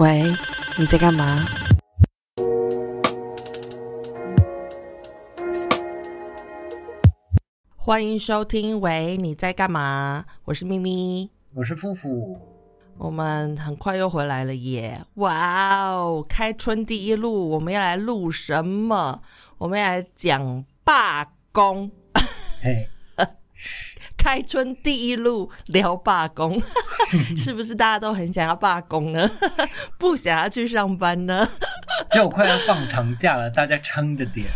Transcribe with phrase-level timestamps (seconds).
[0.00, 0.34] 喂，
[0.78, 1.44] 你在干嘛？
[7.76, 8.80] 欢迎收听。
[8.80, 10.24] 喂，你在干嘛？
[10.46, 12.40] 我是咪咪，我是夫妇。
[12.96, 14.98] 我们很快又回来了耶！
[15.16, 19.20] 哇哦，开春第一录，我们要来录什么？
[19.58, 21.90] 我们要来讲罢工。
[22.62, 22.88] 嘿。
[24.22, 26.60] 开春第一路聊罢工，
[27.38, 29.30] 是不是大家都很想要罢工呢？
[29.98, 31.48] 不想要去上班呢？
[32.12, 34.46] 就快要放长假了，大家撑着点。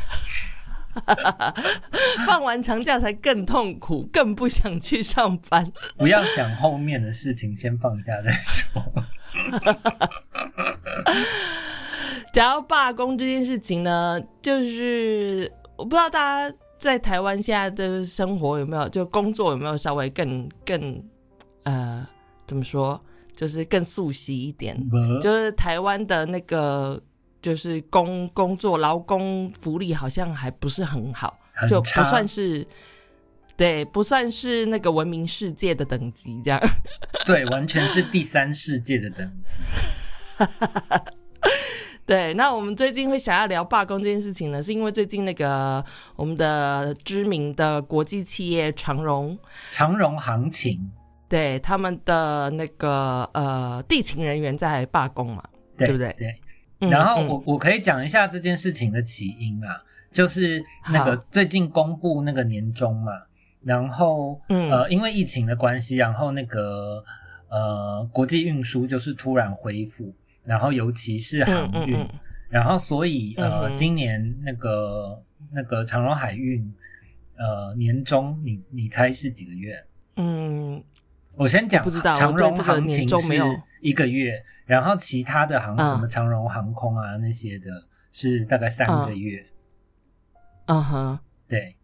[2.26, 5.72] 放完长假才更痛苦，更不想去上班。
[5.96, 8.82] 不要想后面的事情，先放假再说。
[12.32, 16.54] 讲到罢工这件事情呢，就是我不知道大家。
[16.84, 21.02] 在台湾现在的生活有没有就工作有没有稍微更更
[21.62, 22.06] 呃
[22.46, 23.02] 怎么说
[23.34, 24.78] 就是更素悉一点？
[25.22, 27.02] 就是台湾的那个
[27.40, 31.38] 就是工工作劳工福利好像还不是很好，
[31.70, 32.66] 就不算是
[33.56, 36.60] 对不算是那个文明世界的等级这样。
[37.24, 39.62] 对，完全是第三世界的等级。
[42.06, 45.82] 对，那我们最近会想要聊罢工这件事情呢，是因为最近那个
[46.16, 49.38] 我们的知名的国际企业长荣，
[49.72, 50.90] 长荣行情，
[51.30, 55.42] 对他们的那个呃地勤人员在罢工嘛，
[55.78, 56.14] 对不对？
[56.18, 56.88] 对。
[56.90, 63.12] 然后我我可以讲一下这件事情的起因啊，就是那个最近公布那个年终嘛，
[63.62, 67.02] 然后呃因为疫情的关系，然后那个
[67.48, 70.14] 呃国际运输就是突然恢复。
[70.44, 71.98] 然后尤其是航运，
[72.48, 76.62] 然后所以呃，今年那个那个长荣海运，
[77.36, 79.84] 呃，年终你你猜是几个月？
[80.16, 80.84] 嗯，
[81.34, 83.34] 我先讲，不知道长荣行情是
[83.80, 89.44] 一个月，然后其他的航什么长荣航空啊那些的是大概三个月。
[90.66, 91.74] 嗯哼，对，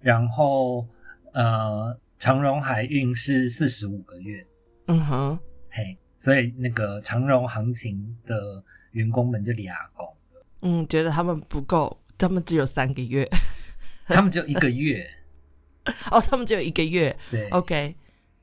[0.00, 0.86] 然后
[1.32, 4.46] 呃，长荣海运是四十五个月。
[4.86, 5.38] 嗯哼，
[5.70, 5.98] 嘿。
[6.18, 8.62] 所以那个长荣行情的
[8.92, 10.46] 员工们就俩工了。
[10.62, 13.28] 嗯，觉得他们不够，他们只有三个月，
[14.08, 15.08] 他们只有一个月。
[16.10, 17.16] 哦，他们只有一个月。
[17.30, 17.94] 对，OK，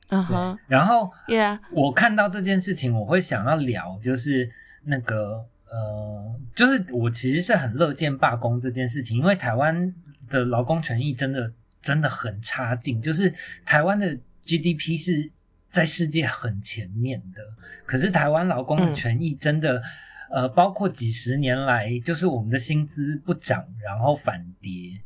[0.08, 0.58] 嗯哼。
[0.66, 4.50] 然后，Yeah，我看到这件事情，我会想要聊，就是
[4.84, 9.94] 那个呃，就是我其实是很乐见罢工这件事情，因为台湾
[10.30, 11.52] 的劳工权益真的
[11.82, 13.34] 真的很差劲，就是
[13.66, 14.06] 台湾的
[14.44, 15.30] GDP 是。
[15.74, 17.42] 在世界很前面的，
[17.84, 19.82] 可是台湾劳工的权益真的，
[20.30, 25.02] 呃，包括几十年来，就是我们的薪资不涨，然后反跌，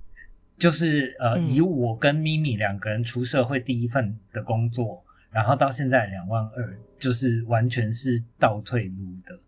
[0.58, 9.40] 就是呃，以我跟咪咪两个人出社会第一份的工作，然后到现在两万二，就是完全是倒退路的，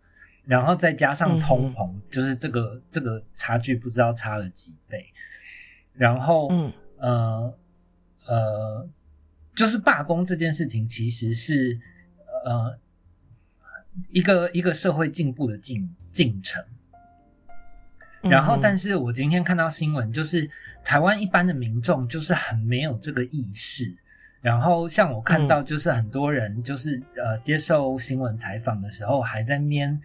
[0.46, 5.04] 然后再加上通膨，就是这个这个差距不知道差了几倍，
[5.92, 6.72] 然后嗯。
[6.96, 7.54] 呃
[8.24, 8.88] 呃。
[9.54, 11.78] 就是罢工这件事情，其实是
[12.44, 12.78] 呃
[14.10, 16.64] 一个一个社会进步的进进程。
[18.22, 20.48] 然后，但是我今天看到新闻，就是
[20.84, 23.96] 台湾一般的民众就是很没有这个意识。
[24.42, 30.00] 然后，像我看到，就是很多人就是呃接受新闻采访的时候，还在那边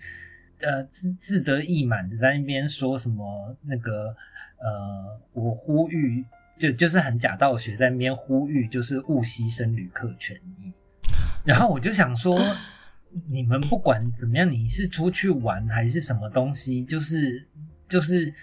[0.59, 4.15] 呃自自得意满的在那边说什么那个
[4.57, 6.25] 呃我呼吁。
[6.57, 10.73] 就就是很假道学，在那边呼吁，就是勿牺牲旅客权益。
[11.43, 12.39] 然后我就想说，
[13.29, 17.45] 你们不管怎么样，你是出去玩还是什么东西，就是
[17.89, 18.33] 就是，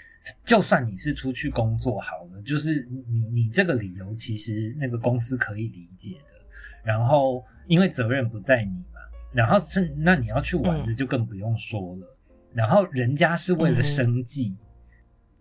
[0.45, 6.45] 就算你是出去工作好了，就是你你这个理由，其实那个公司可以理解的。
[6.85, 9.01] 然后因为责任不在你嘛，
[9.33, 12.19] 然后是那你要去玩的就更不用说了。
[12.55, 14.57] 然后人家是为了生计。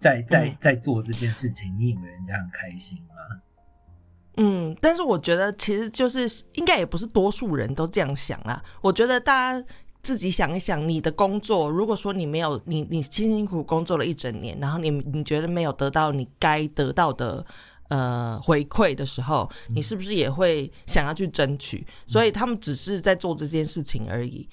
[0.02, 3.42] 在在在做这件事情，你以为人家很开心吗？
[4.38, 8.64] 嗯，但是我觉得其实就是应该也不是多数人都这样想啊。
[8.82, 9.68] 我觉得大家
[10.02, 17.46] 自己想一想，你的工作，如果说你没有你你辛辛苦苦工作了一整年，然后你你觉得没有得到你该得到的
[17.90, 21.86] 呃回馈的时候，你是不是也会想要去争取？
[22.08, 24.48] 所以他们只是在做这件事情而已。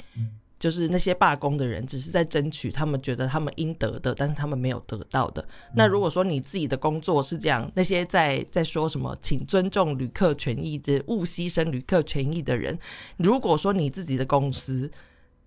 [0.59, 5.47] 就是那些罢工的人，只是在争取他们觉得他们应得的，但是他们没有得到的。
[5.75, 12.77] 那如果说你自己的工作是这样，那些在在说什么“请尊重旅客权益”这勿牺牲旅客权益的人，
[13.19, 14.91] 如果说你自己的公司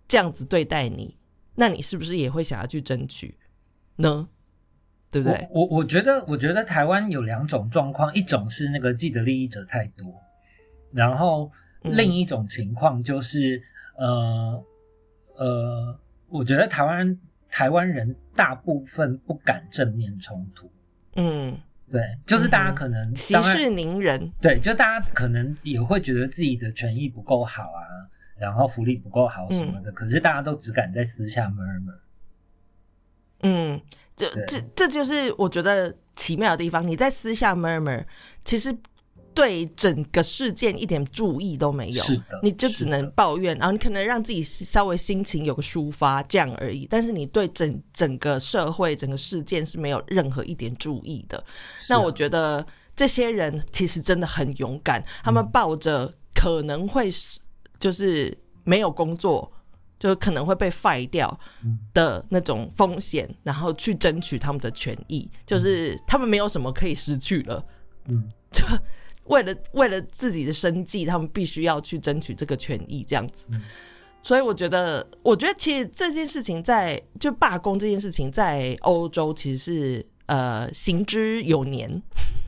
[0.07, 1.17] 这样子对待你，
[1.55, 3.35] 那你是不是也会想要去争取
[3.97, 4.29] 呢？
[5.11, 5.45] 对不对？
[5.51, 10.05] 我我觉得，我觉得台湾有两种状况，一种是那个既得利益者太多，
[10.93, 13.61] 然后另一种情况就是
[13.97, 14.63] 呃。
[15.41, 15.99] 呃，
[16.29, 20.71] 我觉得台湾人台湾人大部分不敢正面冲突，
[21.15, 21.57] 嗯，
[21.91, 27.81] 对，就是大家可能息事宁人，对，就大家可能也会觉得自己的权益不够好啊，
[28.37, 29.83] 然后福利不够好什么嗯。
[29.83, 31.97] 的，可是大家都只敢在私下 murmur。
[33.41, 33.81] 嗯，
[34.15, 34.45] 这对。
[34.45, 36.87] 这这就是我觉得奇妙的地方。
[36.87, 38.05] 你在私下 murmur，
[38.45, 38.71] 其实
[39.33, 42.03] 对整个事件一点注意都没有，
[42.43, 46.87] 你就只能抱怨，然后你可能让自己稍微心情有个抒发这样而已。
[46.89, 51.43] 但是你对整整个社会、整个事件是没有任何一点注意的。
[51.87, 57.39] 那我觉得这些人其实真的很勇敢，他们抱着可能会是
[57.79, 59.51] 就是没有工作，
[59.99, 67.63] 就可能会被 fire 掉嗯的那种风险，然后去争取他们的权益，就是他们没有什么可以失去了。
[68.07, 68.65] 嗯，就
[69.31, 73.45] 为了为了自己的生计，他们必须要去争取这个权益，这样子。
[73.49, 73.61] 嗯
[74.23, 81.89] 所以我觉得，我觉得其实这件事情在就罢工这件事情，在欧洲其实是呃行之有年，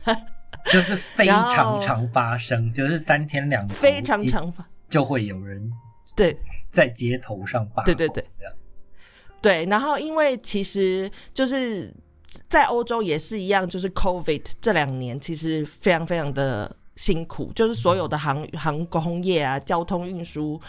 [0.72, 4.64] 就是非常常发生，就是三天两头非常常发。
[4.88, 5.60] 就会有人
[6.16, 6.38] 对
[6.72, 7.86] 在街头上罢工。
[7.86, 8.24] 对对对，
[9.42, 11.92] 对，然后因为其实就是
[12.50, 20.60] 在欧洲也是一样，就是 COVID 这两年其实非常非常的辛苦，就是所有的航航空业啊、交通运输。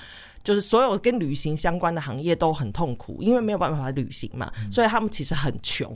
[0.42, 5.90] 就是所有跟旅行相关的行业都很痛苦，因为没有办法旅行嘛，所以他们其实很穷。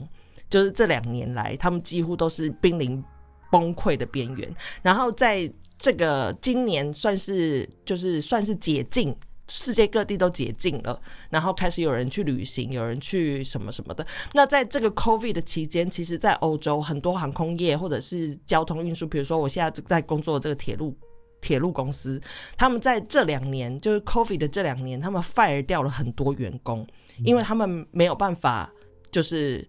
[0.49, 3.03] 就是这两年来，他们几乎都是濒临
[3.51, 4.51] 崩溃的边缘。
[4.81, 9.15] 然后在这个今年算是就是算是解禁，
[9.49, 14.07] 世界各地都解禁了，然后开始有人去旅行，有人去什么什么的。
[14.33, 20.95] 那在这个 COVID 的期间，其实，在欧洲很多航空业或者是交通运输，比如说我现在在工作的这个铁路。
[21.41, 22.21] 铁路公司，
[22.57, 26.85] 他们在这两年，就是 COVID 的这两年，他们 fire 掉了很多员工，
[27.23, 28.69] 因为他们没有办法，
[29.09, 29.65] 就是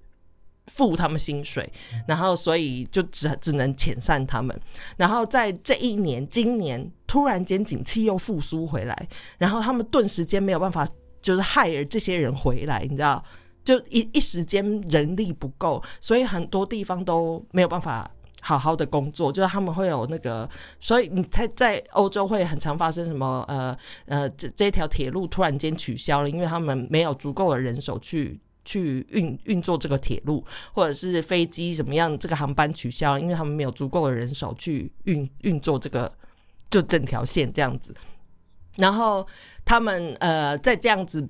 [0.67, 1.73] 付他们薪水，
[2.09, 4.61] 然后所以就只只能遣散他们。
[4.97, 10.89] 然后在这一年，今年突然间景气又复苏回来，然后他们顿时间没有办法，
[11.21, 13.21] 就是 hire 这些人回来，你知道，
[13.65, 18.09] 就一一时间人力不够，所以很多地方都没有办法。
[18.43, 20.49] 好好的工作，就是他们会有那个，
[20.81, 30.43] 所以你才在欧洲会很常发生什么呃呃，这这条铁路突然间取消了，因为他们没有足够的人手去去运运作这个铁路，
[30.73, 36.11] 或者是飞机怎么样，这个航班取消，因为他们没有足够的人手去运运作这个
[36.71, 37.95] 就整条线这样子。
[38.77, 39.27] 然后
[39.65, 41.29] 他们呃在这样子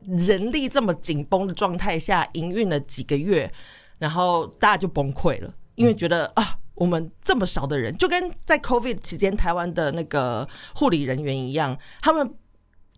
[0.00, 3.52] 人力这么紧绷的状态下营运了几个月，
[3.98, 6.56] 然后大家就崩溃了，因为觉得啊。
[6.74, 12.34] 我们这么少的人，就跟在 COVID 期间台湾的那个护理人员一样，他们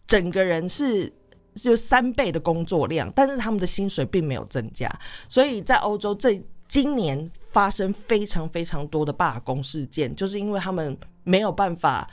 [0.07, 1.13] 整个人是
[1.57, 4.89] 就三倍的工作量，但是他们的薪水并没有增加，
[5.29, 12.09] 所以在欧洲这今年发生非常非常多的罢工事件，就是因为他们没有办法，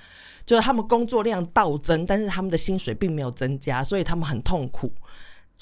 [0.45, 4.91] 就是他们工作量暴增，但是他们的薪水并没有增加，所以他们很痛苦。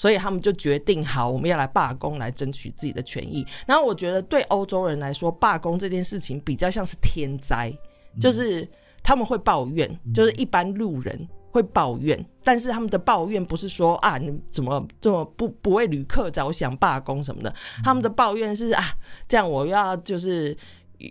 [0.00, 3.44] 所以他们就决定好，我们要来罢工，来争取自己的权益。
[3.66, 7.76] 然后我觉得对欧洲人来说，罢工这件事情比较像是天灾，
[8.20, 8.64] 就是
[9.02, 18.84] 他们会抱怨，就是一般路人会抱怨，但是他们的抱怨不是说啊，你怎么这么不不为旅客着想罢工什么的，他们的抱怨是啊，
[19.26, 20.56] 这样我要就是。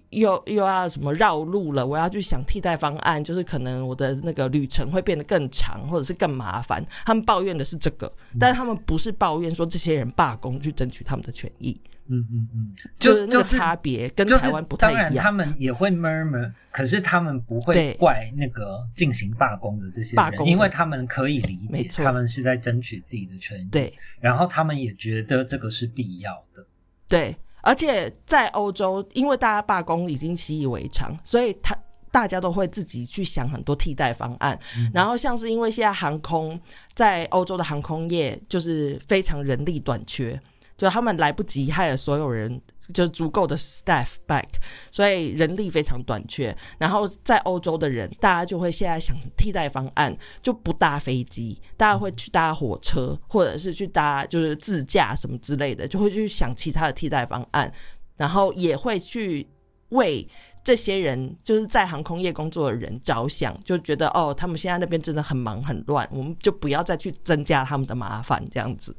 [0.09, 1.85] 又又要什么绕路了？
[1.85, 6.85] 我要去想替代方案，就是可能我的那个旅程会变得更长，或者是更麻烦。
[7.05, 11.79] 他们抱怨的是这个，但是他们不是抱怨说这些人罢工去争取他们的权益。
[12.09, 15.23] 嗯嗯嗯，就是那个差别跟台湾不太当然，一样。
[15.23, 26.65] 他们也会 murmur，可是他们不会怪那个进行罢工的这些人，罢工因为他们可以理解，他们是在争取自己的权益。，对然后他们也觉得这个是必要的。
[27.09, 27.35] 对，
[27.67, 31.77] 而且在欧洲，因为大家罢工已经习以为常，所以他
[32.13, 34.57] 大家都会自己去想很多替代方案。
[34.93, 36.57] 然后像是因为现在航空
[36.95, 40.39] 在欧洲的航空业就是非常人力短缺，
[40.77, 42.61] 就他们来不及害了所有人。
[42.93, 44.47] 就足够的 staff back，
[44.91, 46.55] 所以人力非常短缺。
[46.77, 57.71] 然后在欧洲的人，大家就会现在想替代方案，就不搭飞机，大家会去搭火车，或者是去搭就是自驾什么之类的，就会去想其他的替代方案，
[58.15, 59.47] 然后也会去
[59.89, 60.27] 为
[60.63, 68.95] 这些人就是在航空业工作的人着想，就觉得哦，他们现在那边真的很忙很乱，我们就不要再去增加他们的麻烦，这样子。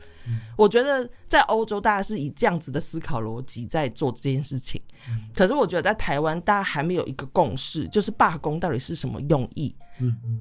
[0.57, 4.81] 我觉得在欧洲，大家是以这样子的思考逻辑在做这件事情。
[5.35, 9.75] 可是我觉得在台湾，大家还没有一个共识，就是罢工到底是什么用意。
[10.01, 10.41] 嗯嗯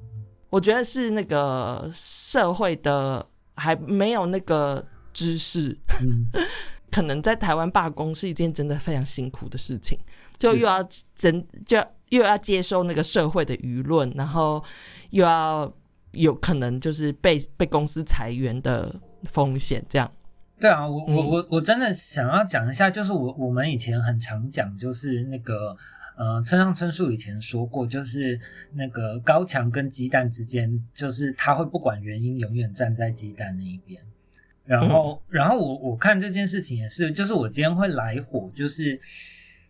[0.50, 3.26] 我觉得是那个社会的
[3.56, 6.26] 还没有那个知识，嗯，
[6.90, 10.00] 可能在台湾罢工是一件真的非常辛苦的事情，
[10.38, 10.82] 就又要
[11.16, 11.78] 真就
[12.10, 14.64] 又要接受那个社会的舆论，然后
[15.10, 15.72] 又要
[16.12, 20.12] 有可能就是被被公司裁员的风险，这样。
[20.60, 25.76] 对啊，我我嗯我我真的想要讲一下，就是我我们以前很常讲，就是那个
[26.16, 28.40] 呃，村上春树以前说过，就是
[28.74, 34.02] 那个高墙跟鸡蛋之间，就是他会不管原因，永远站在鸡蛋那一边。
[34.66, 39.00] 然后，然后我我看这件事情也是，就是我今天会来火，就是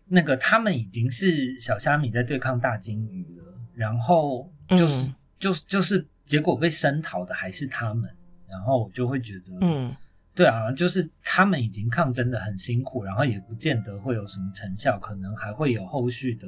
[0.08, 3.44] 那个他们已经是小虾米在对抗大金鱼了，
[3.76, 8.10] 然后就是、嗯就就是结果被声讨的还是他们，
[8.50, 9.96] 然后我就会觉得，嗯
[10.34, 16.48] 对啊，就是他们已经抗争的很辛苦，然后也不见得会有什么成效，可能还会有后续的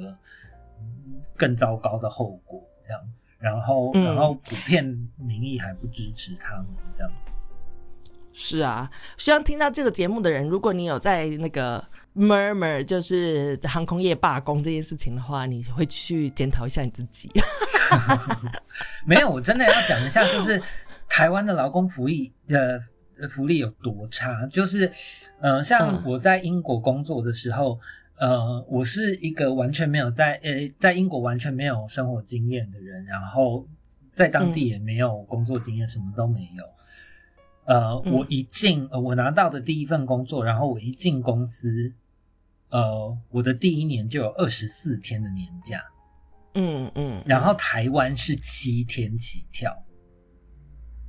[0.78, 3.00] 嗯更糟糕的后果，这样。
[3.38, 4.84] 然后，嗯然后普遍
[5.16, 6.66] 民意还不支持他们，
[6.96, 7.10] 这样。
[8.32, 8.88] 是啊，
[9.18, 17.28] 希望听到这个节目的人，如果你有在那个 murmur 就是航空业罢工这件事情的话，你会去检讨一下你自己。
[19.04, 20.62] 没有，我真的要讲一下，就是
[21.10, 22.80] 台湾的劳工福利呃
[23.20, 24.90] 呃福利有多差，就是
[25.42, 27.78] 呃，像嗯我在英国工作的时候。
[28.22, 33.66] 呃，我是一个完全没有在呃在英国完全没有生活经验的人，然后
[34.12, 36.64] 在当地也没有工作经验，什么都没有。
[37.64, 41.90] 呃，嗯我一进呃我拿到的第一份工作，然后我一进公司，
[42.68, 45.82] 呃，我的第一年就有二十四天的年假，
[46.52, 49.74] 嗯嗯，然后台湾是七天起跳。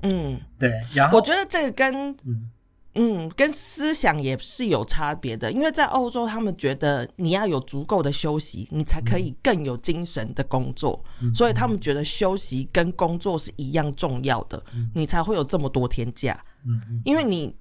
[0.04, 2.50] 嗯，对，然后我觉得这个跟嗯。
[2.94, 11.34] 嗯跟思想也是有差别的，因为在欧洲，他们觉得你要有足够的休息，你才可以更有精神的工作，嗯。
[11.34, 14.92] 所以他们觉得休息跟工作是一样重要的，嗯。
[14.94, 16.38] 你才会有这么多天假。
[16.66, 17.56] 嗯嗯因为你，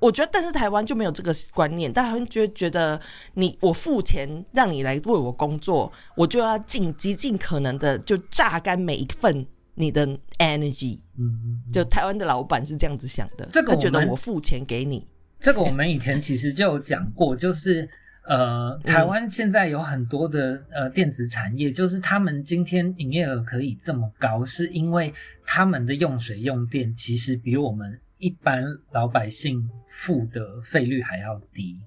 [0.00, 3.00] 我觉得，但是台湾就没有这个观念，大家会觉觉得
[3.34, 10.06] 你我付钱让你来为我工作，我就要尽极尽可能的就榨干每一份你的
[10.38, 11.00] energy。
[11.16, 15.06] 嗯嗯，就台湾的老板是这样子想的，这个他觉得我付钱给你，
[15.38, 17.88] 这个我们以前其实就有讲过，就是
[18.26, 25.14] 呃，台湾现在有很多的呃电子产业，就是他们今天营业额可以这么高，是因为
[25.46, 31.78] 他们的用水用电其实比我们一般老百姓付的费率还要低。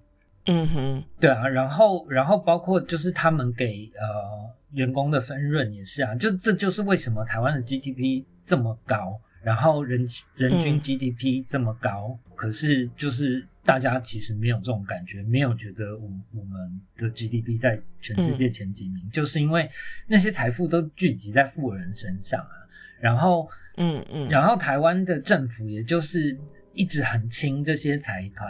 [0.48, 10.82] 嗯哼，对啊，然后然后包括就是他们给呃员工的分润也是啊，就这就是为什么台湾的 GDP 这么高，然后人人均嗯。
[10.82, 19.70] GDP 这么高，可是就是大家其实没有这种感觉，没有觉得我我们的 GDP 在全世界前几名，就是因为
[20.08, 22.56] 那些财富都聚集在富人身上啊，
[23.02, 26.38] 然后嗯嗯，然后台湾的政府也就是
[26.74, 28.50] 一直很亲这些财团，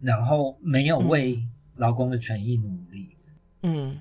[0.00, 1.42] 然后没有为
[1.76, 3.16] 劳工的权益努力。
[3.62, 4.00] 嗯，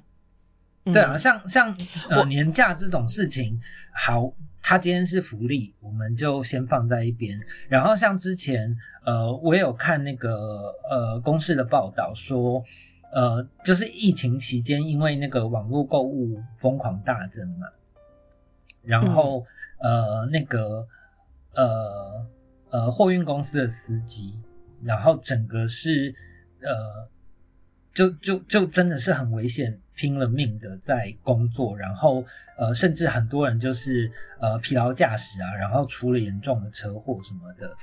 [0.85, 1.75] 嗯对啊，，像像
[2.09, 3.59] 呃年假这种事情，
[3.93, 7.39] 好，他今天是福利，我们就先放在一边。
[7.67, 12.63] 然后像之前呃，我也有看那个呃公司的报道说。
[13.11, 17.65] 呃，就是疫情期间，因为那个网络购物疯狂大增嘛，
[18.81, 19.45] 然后、
[19.79, 20.85] 呃，那个
[21.53, 22.25] 呃
[22.71, 24.37] 呃货运公司的司机，
[24.85, 26.13] 然后整个是
[26.61, 27.09] 呃，
[27.93, 32.23] 就就就真的是很危险，拼了命的在工作，然后
[32.57, 37.75] 呃，甚至很多人就是呃疲劳驾驶啊，然后出了严重的车祸什么的。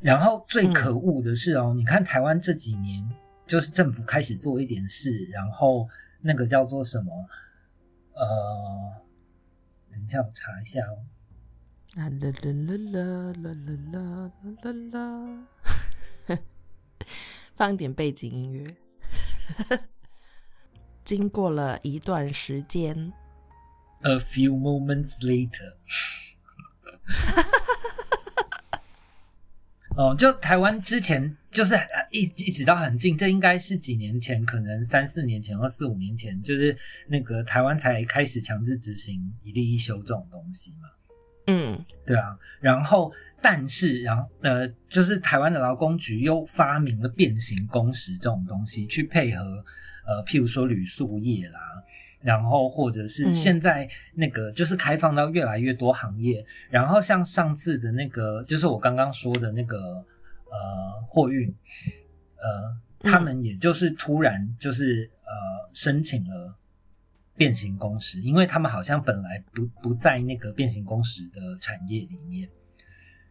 [0.00, 3.06] 然后最可恶的是哦，你看台湾这几年，
[3.46, 5.86] 就是政府开始做一点事，然后
[6.22, 7.12] 那个叫做什么？
[8.14, 8.92] 呃，
[9.90, 11.04] 等一下我查一下哦。
[11.96, 13.02] 啦啦啦啦啦
[13.42, 14.32] 啦啦
[14.62, 14.98] 啦啦，
[17.60, 18.66] 放点背景音乐。
[21.04, 23.12] 经过了一段时间
[24.00, 25.74] ，A few moments later，
[29.94, 31.74] 哦，就台湾之前就是
[32.10, 36.74] 一一直到很近，这应该是几年前，可能三四年前或四五年前，就是
[37.08, 40.88] 那个台湾才开始强制执行一例一休这种东西嘛。
[41.46, 49.42] 嗯对啊，然后但是然后呃，就是台湾的劳工局又发明了变形工时这种东西，去配合
[50.06, 51.60] 呃，譬如说铝塑业啦，
[52.20, 61.48] 然后或者是嗯现在那个就是开放到越来越多行业，然后像上次的那个，就是我刚刚说的那个呃货运，
[62.36, 66.56] 呃，他们也就是突然就是呃申请了。
[67.40, 72.46] 变形工时，因为他们好像本来不不在那个变形工时的产业里面，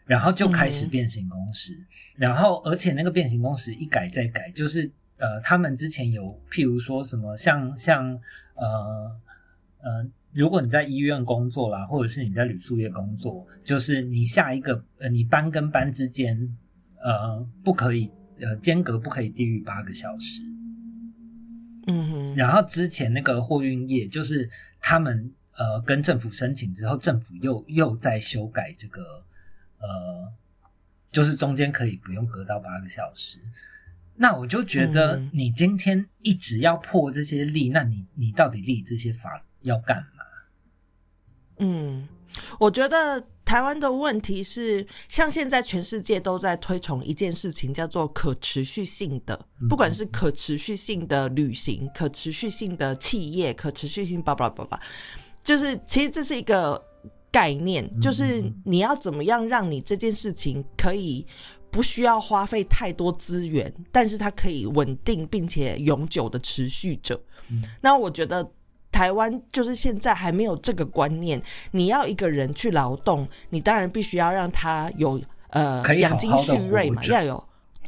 [0.07, 1.77] 然后就开始嗯变形工时，
[2.15, 8.19] 然后而且那个变形工时一改再改，就是呃，他们之前有譬如说什么像像
[8.55, 9.15] 呃
[9.77, 16.35] 呃，如果你在医院工作啦，或者是你在旅宿业工作，就是你下一个呃，你班跟班之间
[16.99, 20.41] 呃不可以呃间隔不可以低于八个小时。
[21.89, 24.47] 嗯哼，然后之前那个货运业，就是
[24.79, 29.23] 他们呃跟政府申请之后，政府又又在修改这个
[29.79, 30.31] 呃，
[31.11, 33.39] 就是中间可以不用隔到八个小时。
[34.15, 40.23] 那我就觉得嗯你今天一直要破这些例，那你你到底立这些法要干嘛？
[41.59, 42.07] 嗯，
[42.59, 54.79] 我觉得台湾的问题是，像现在全世界都在推崇一件事情，叫做可持续性的，嗯不管是可持续性的旅行、可持续性的企业、可持续性叭叭叭叭，
[55.43, 56.79] 就是其实这是一个
[57.31, 61.25] 概念，就是你要怎么样让你这件事情可以。
[61.71, 67.15] 不需要花费太多资源，但是它可以稳定并且永久的持续着。
[67.51, 68.43] 嗯那我觉得
[68.99, 71.41] 台湾就是现在还没有这个观念。
[71.71, 77.41] 你要一个人去劳动，你当然必须要让他有呃养精蓄锐嘛，要有。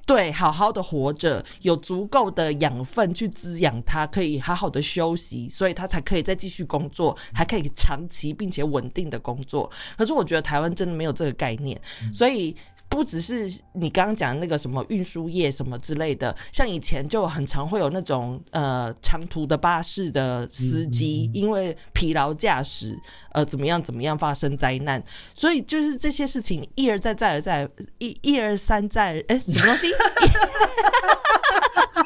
[0.06, 9.70] 对，好好的活着，有足够的养分去滋养他，可以好好的休息，所以他才可以再继续工作，还可以长期并且稳定的工作。
[9.98, 11.80] 可是我觉得台湾真的没有这个概念，
[12.14, 12.56] 所以
[12.92, 22.94] 不只是你刚刚讲那个什么运输业什么之类的，像以前就很常会有那种呃长途的巴士的司机，嗯嗯嗯因为疲劳驾驶，
[23.32, 25.02] 呃怎么样怎么样发生灾难，
[25.34, 27.68] 所以就是这些事情一而再再而再
[28.00, 29.88] 一一而三再哎什么东西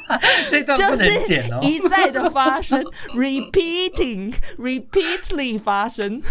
[0.52, 1.60] 这段不就是能剪哦。
[1.64, 2.84] 一再的发生
[3.16, 6.22] ，repeating repeatedly 发生。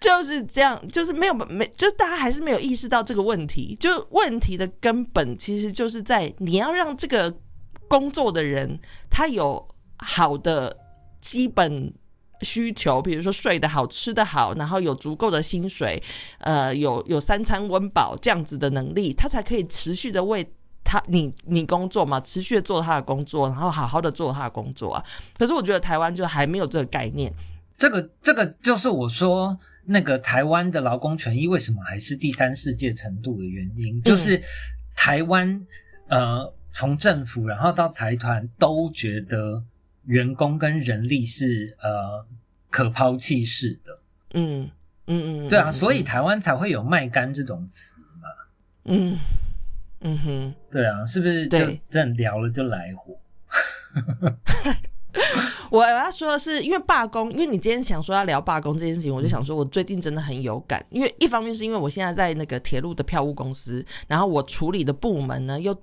[0.00, 3.76] 就是这样，就是没有没，就大家还是没有意识到这个问题。
[3.78, 7.32] 就问题的根本其实就是在你要让这个
[7.86, 8.78] 工作的人
[9.10, 9.62] 他有
[9.98, 10.74] 好的
[11.20, 11.92] 基本
[12.40, 16.02] 需求，比如说睡得好、吃得好，然后有足够的薪水，
[16.38, 20.50] 呃，有有三餐温饱这样子的能力，他才可以持续的为
[20.82, 25.04] 他你你工作嘛，持续做他的工作，然后好好的做他的工作啊。
[25.36, 27.30] 可是我觉得台湾就还没有这个概念。
[27.76, 34.42] 这个这个就是我说那个台湾的劳工权益为什么还是第三世界程度的原因，就是
[34.94, 35.66] 台湾
[36.08, 39.62] 呃从政府然后到财团都觉得
[40.04, 42.24] 员工跟人力是呃
[42.70, 43.98] 可抛弃式的，
[44.34, 44.70] 嗯
[45.06, 48.28] 嗯嗯，对啊，嗯所以台湾才会有卖干这种词嘛，
[48.84, 49.18] 嗯
[50.00, 50.54] 嗯哼。
[50.70, 53.18] 对啊，是不是就对这样聊了就来火？
[55.70, 60.84] 我我要说的是，因为罢工，因为你今天想说要聊罢工这件事情，我就想说，我最近真的很有感。
[60.90, 65.76] 因为一方面是因为我现在在那个铁路的票务公司，然后我处理的部门呢，又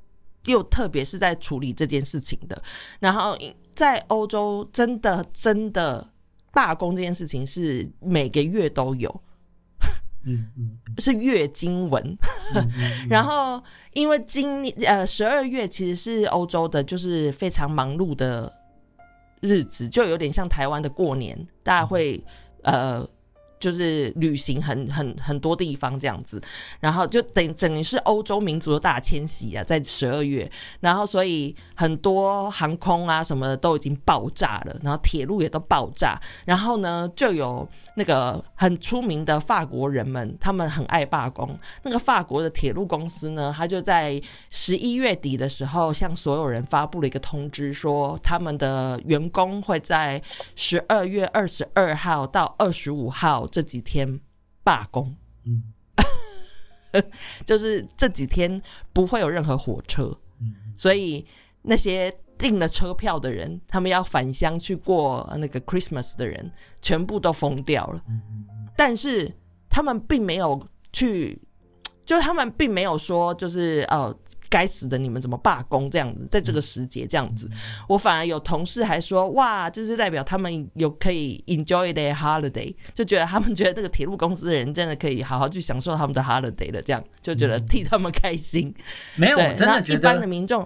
[0.46, 2.62] 又特别是在处理这件事情的。
[3.00, 3.38] 然后
[3.74, 6.08] 在欧洲，真的真的
[6.52, 9.22] 罢工这件事情是每个月都有，
[10.26, 12.18] 嗯嗯嗯 是月经文。
[13.10, 13.62] 然后
[13.94, 18.52] 因为今年呃十二月其实是欧洲的，就是非常忙碌的
[19.42, 22.24] 日子，就有点像台湾的过年，大家会
[22.64, 23.08] 呃。
[23.60, 26.42] 就是旅行很很很多地方这样子，
[26.80, 50.22] 然后就等等于是欧洲民族的大迁徙啊，在十二月，然后所以很多航空啊什么的都已经爆炸了，然后铁路也都爆炸，然后呢就有那个很出名的法国人们，他们很爱罢工，那个法国的铁路公司呢，他就在十一月底的时候向所有人发布了一个通知，说他们的员工会在
[50.56, 54.20] 十二月二十二号到二十五号这几天
[54.64, 55.74] 罢工，嗯。
[57.46, 58.60] 就是这几天
[58.94, 61.24] 不会有任何火车，嗯所以
[61.62, 66.50] 那些订了车票的人，他们要返乡去过那个 Christmas 的人，
[66.82, 68.02] 全部都疯掉了。
[68.76, 69.32] 但是
[69.70, 71.40] 他们并没有去，
[72.06, 74.18] 就是他们并没有说，就是呃，
[74.50, 77.50] 该死的你们怎么罢工这样子，在这个时节这样子，
[77.88, 88.74] 我反而有同事还说，哇，这是代表他们有可以 enjoy their holiday，就觉得他们觉得这个铁路公司的人真的可以好好去享受他们的 holiday 了，这样就觉得替他们开心。
[89.16, 90.66] 没有，我，真的觉得一般的，民众，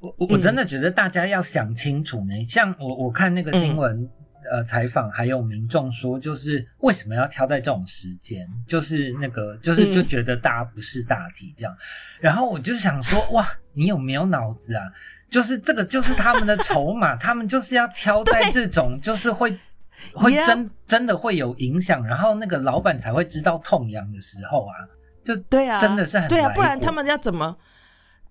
[0.00, 2.44] 我我我真的觉得大家要想清楚呢。
[2.48, 4.08] 像我我看那个新闻。
[4.50, 8.48] 呃，采访还有民众说，就是为什么要挑在这种时间？
[8.66, 11.76] 就是那个，就是嗯就觉得大家不是大题这样。
[12.20, 14.84] 然后我就想说，哇，你有没有脑子啊？
[15.30, 19.58] 就是这个，就是他们的筹码， 他们就是要挑在这种，就是会
[20.14, 24.74] 会真真的会有影响，然后那个老板才会知道痛痒的时候啊，
[25.22, 27.56] 就对啊，真的是很对啊，不然他们要怎么？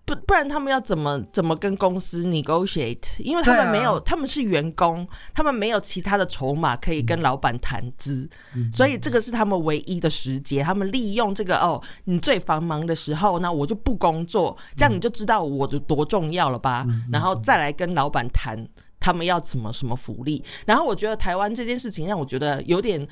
[0.08, 3.20] 不，不然他们要怎么怎么跟公司 negotiate？
[3.20, 10.64] 因为他们没有，他们是员工，他们没有其他的筹码可以跟老板谈资，嗯所以这个是他们唯一的时节。
[10.64, 16.86] 他们利用这个哦，你最繁忙的时候，那我就不工作，这样你就知道我的多重要了吧？
[16.88, 18.66] 嗯然后再来跟老板谈
[19.02, 20.42] 他们要怎么什么福利。
[20.66, 23.06] 然后我觉得台湾这件事情让我觉得有点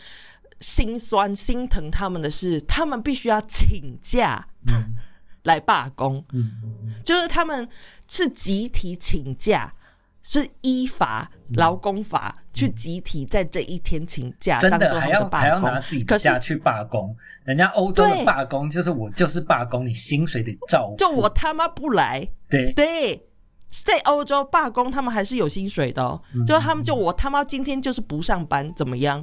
[0.62, 4.96] 心酸、心疼他们的是，他们必须要请假嗯
[5.46, 6.24] 来罢工。
[6.34, 7.68] 嗯嗯就是他们
[8.08, 9.74] 是集体请假，
[10.22, 16.04] 是依法劳工法去集体在这一天请假，真的还要还要拿自己。
[16.04, 20.98] 假去罢工，人家欧洲的对罢工就是我就是罢工，你薪水得照付。
[20.98, 23.28] 就我他妈不来，对对。
[23.84, 26.22] 在欧洲罢工，他们还是有薪水的、哦。
[26.34, 29.22] 嗯就他们就我他妈今天就是不上班，怎么样？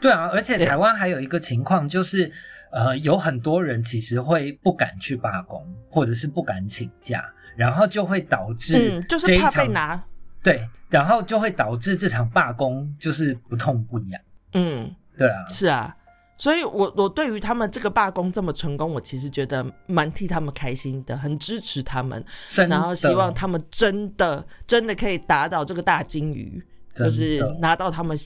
[0.00, 2.30] 对啊，而且台湾还有一个情况就是，
[2.70, 7.24] 呃，有很多人其实会不敢去罢工，或者是不敢请假，
[7.56, 10.02] 然后就会导致嗯，就是怕被拿。
[10.42, 14.20] 对，然后就会导致这场罢工就是不痛不痒。
[14.52, 15.94] 嗯，对啊，是啊。
[16.40, 22.24] 所以我我对于他们这个罢工这么成功，我其实觉得蛮替他们开心的，很支持他们。
[22.68, 28.16] 然后希望他们真的真的可以打倒这个大金鱼，就是拿到他们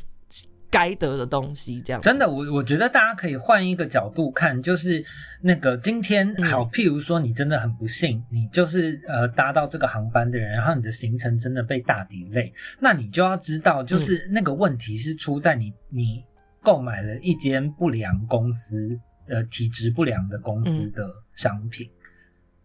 [0.72, 2.00] 该得的东西，这样。
[2.00, 5.04] 真的，我我觉得大家可以换一个角度看，就是
[5.42, 16.24] 那个今天嗯好，譬如说你真的很不幸，你就是呃搭到这个航班的人，然后你的行程真的被大 delay，那你就要知道，就是那个问题是出在你你
[16.62, 21.86] 购买了一间不良公司呃体质不良的公司的商品。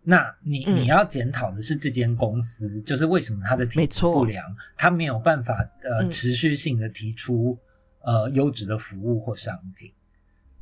[0.09, 4.45] 那你嗯你要检讨的是这间公司，就是为什么它的体质不良，
[4.77, 7.59] 它没有办法呃嗯持续性的提出
[8.01, 9.91] 呃优质的服务或商品。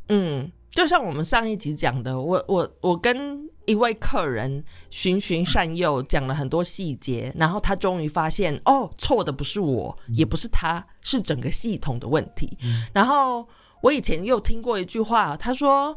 [0.10, 12.58] 嗯，就像我们上一集讲的，我我我跟一位客人循循善诱，讲了很多细节，然后他终于发现，哦，错的不是我，也不是他，是整个系统的问题。
[12.64, 13.48] 嗯然后
[13.82, 15.96] 我以前又听过一句话，他说。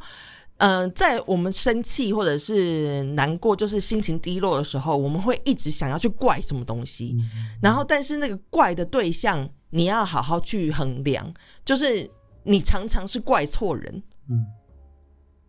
[0.61, 7.14] 嗯、在我们生气或者是难过，就是心情低落的时候，我们会一直想要去怪什么东西。
[7.16, 7.31] 嗯
[7.62, 11.33] 然后，但是那个怪的对象，你要好好去衡量，
[11.64, 12.09] 就是
[12.44, 14.02] 你常常是怪错人。
[14.28, 14.46] 嗯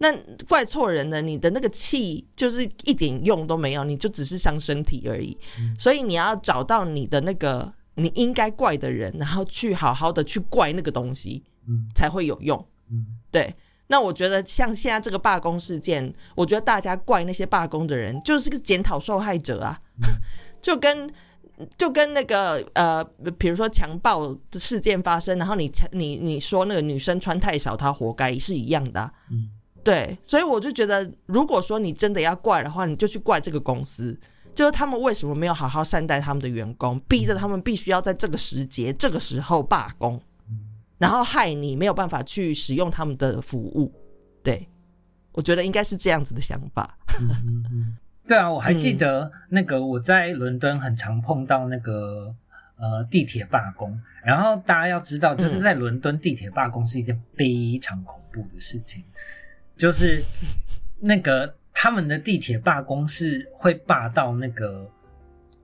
[0.01, 0.13] 那
[0.47, 5.37] 怪错人呢，你的那个气就是一点用都没有，你就只是伤身体而已。
[5.59, 12.65] 嗯所以你要找到你的那个你应该怪的人，然后去好好的去怪那个东西，嗯才会有用。
[12.89, 13.53] 嗯对，
[13.87, 19.81] 那我觉得像现在这个罢工事件，我觉得大家怪那些罢工的人，就是个检讨受害者啊，
[20.61, 21.11] 就跟。
[21.77, 23.03] 就跟那个呃，
[23.37, 29.49] 比如说强暴的事件发生，然后你你你说那个女生穿太少，她活该是一样的啊、嗯
[29.83, 34.17] 对，所以我就觉得，如果说你真的要怪的话，你就去怪这个公司，
[34.53, 40.59] 就是他们为什么没有好好善待他们的员工，逼着他们必须要在这个时节、这个时候罢工，嗯
[40.97, 43.91] 然后害你没有办法去使用他们的服务。
[44.43, 44.67] 对，
[45.31, 46.97] 我觉得应该是这样子的想法。
[47.19, 47.97] 嗯嗯嗯，
[48.29, 48.97] 对啊，我还记嗯。
[48.99, 52.31] 得那个我在伦敦很常碰到那个
[52.77, 55.61] 呃地铁罢工，然后大家要知道，就是嗯。
[55.61, 59.03] 在伦敦地铁罢工是一件非常恐怖的事情，
[59.75, 60.23] 就是
[60.99, 64.87] 那个他们的地铁罢工是会罢到那个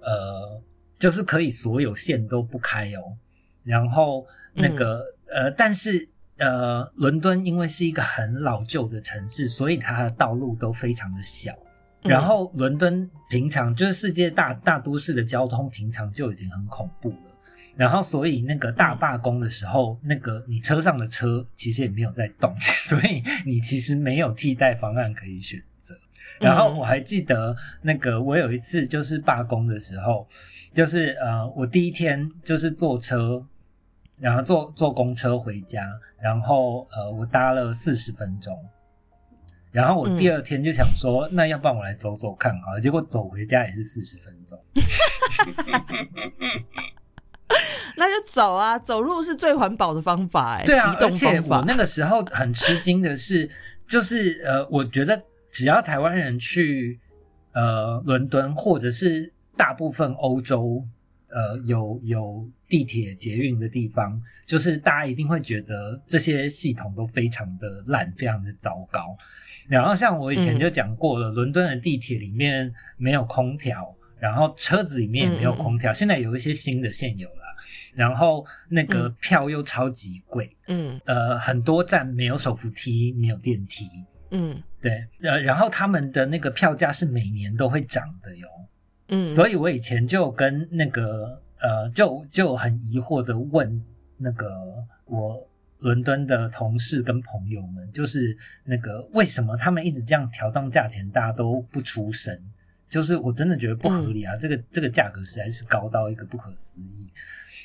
[0.02, 0.60] 呃，
[0.98, 3.16] 就是可以所有线都不开哦，
[3.64, 4.26] 然后
[4.56, 11.54] 那个、呃，但是呃，伦敦因为是一个很老旧的城市，所以它的道路都非常的小。
[12.06, 17.18] 嗯然后伦敦平常就是世界大大都市的交通，平常就已经很恐怖了。
[17.76, 25.94] 然后所以那个大罢工的时候，那个你车上的车其实也没有在动， 所以你其实没有替代方案可以选择。
[26.40, 30.28] 然后我还记得那个我有一次就是罢工的时候，
[30.74, 33.44] 就是呃我第一天就是坐车，
[34.20, 35.86] 然后坐坐公车回家，
[36.22, 38.58] 然后呃我搭了四十分钟。
[39.76, 42.80] 然后我第二天就想说，那要不然我来走走看好了。
[42.80, 44.58] 结果走回家也是四十分钟。
[47.98, 51.42] 那就走啊，走路是最环保的方法、哎，对啊而且。
[51.42, 53.50] 我那个时候很吃惊的是，
[53.86, 56.98] 就是呃，我觉得只要台湾人去
[57.54, 60.82] 呃伦敦，或者是大部分欧洲
[61.28, 69.18] 呃有有地铁捷运的地方，就是大家一定会觉得这些系统都非常的烂，非常的糟糕。
[69.68, 77.36] 然后像我以前就讲过了，伦敦的地铁里面没有空调，然后车子里面也没有空调，现在有一些新的现有了。
[77.96, 83.90] 然后那个嗯票又超级贵，嗯呃，很多站没有手扶梯，没有电梯，
[84.32, 88.48] 嗯对，呃，然后他们的那个票价是每年都会涨的哟。
[89.08, 93.82] 嗯，所以我以前就跟那个呃，就就很疑惑的问
[94.18, 94.52] 那个
[95.06, 95.42] 我
[95.86, 102.36] 伦敦的同事跟朋友们，就是那个为什么他们一直这样调涨价钱，大家都不出声？
[102.90, 107.12] 就是我真的觉得不合理啊，这个这个价格实在是高到一个不可思议。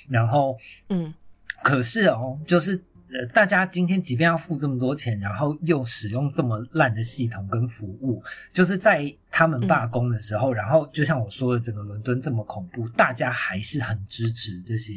[0.06, 0.58] 然后
[0.90, 1.14] 嗯
[1.62, 2.78] 可是哦，就是
[3.10, 14.92] 呃，大家今天即便要付这么多钱，然后又使用这么烂的系统跟服务，就是在他们罢工的时候，然后就像我说的，整个伦敦这么恐怖，大家还是很支持这些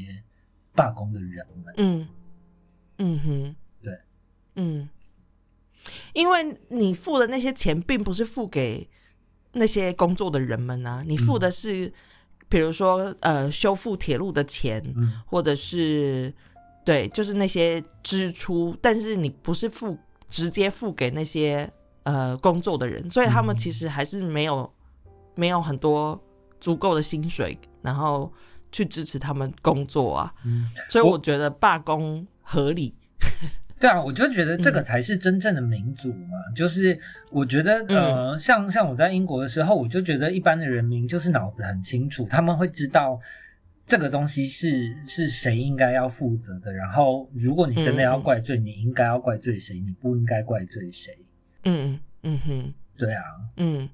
[0.75, 1.73] 罢工的人们。
[1.77, 2.05] 嗯
[3.03, 3.99] 嗯哼，对，
[4.55, 4.87] 嗯，
[6.13, 8.87] 因为你付的那些钱，并不是付给
[9.51, 11.91] 那些工作的人们啊，你付的是，
[12.47, 15.21] 比如说呃，修复铁路的钱，嗯。
[15.25, 16.33] 或者是
[16.85, 19.97] 对，就是那些支出，但是你不是付
[20.29, 21.69] 直接付给那些
[22.03, 24.71] 呃工作的人，所以他们嗯其实还是没有
[25.35, 26.17] 没有很多
[26.61, 28.31] 足够的薪水，然后
[28.71, 30.33] 去支持他们工作啊。
[30.45, 32.93] 嗯，所以我我觉得罢工合理。
[33.79, 36.37] 对啊，我就觉得这个嗯才是真正的民主嘛。
[36.55, 36.97] 就是
[37.31, 43.19] 我觉得嗯呃，像像我在英国的时候，我就觉得一般的人民就是脑子很清楚，他们会知道。
[43.85, 46.71] 这个东西是是谁应该要负责的？
[46.71, 49.77] 然后，如果你真的要怪罪，你应该要怪罪谁？
[49.77, 51.13] 你不应该怪罪谁？
[51.65, 53.23] 嗯嗯哼对啊，
[53.57, 53.89] 嗯，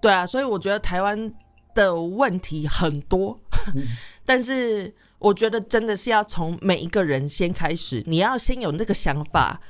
[0.00, 1.32] 对啊，所以我觉得台湾
[1.76, 3.40] 的问题很多，
[3.76, 3.84] 嗯
[4.26, 9.60] 但是我觉得真的是要从每一个人先开始，你要先有那个想法，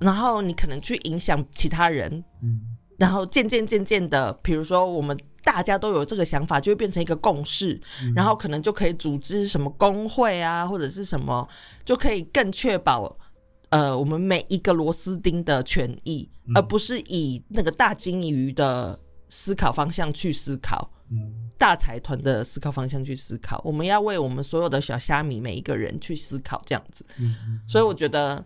[0.00, 2.76] 然后你可能去影响其他人，嗯。
[2.98, 8.12] 然后渐渐渐渐的，比如说我们大家都有这个想法，就会变成一个共识，嗯。
[8.14, 11.48] 然后可能就可以组织什么工会啊，或者是什么，
[11.84, 13.16] 就可以更确保
[13.68, 16.56] 呃我们每一个螺丝钉的权益，嗯。
[16.56, 20.90] 而不是以那个大金鱼的思考方向去思考。
[21.10, 21.48] 嗯。
[21.58, 27.04] 大财团的思考方向去思考，我们要为我们所有的小虾米每一个人去思考，这样子。
[27.66, 28.44] 所以我觉得，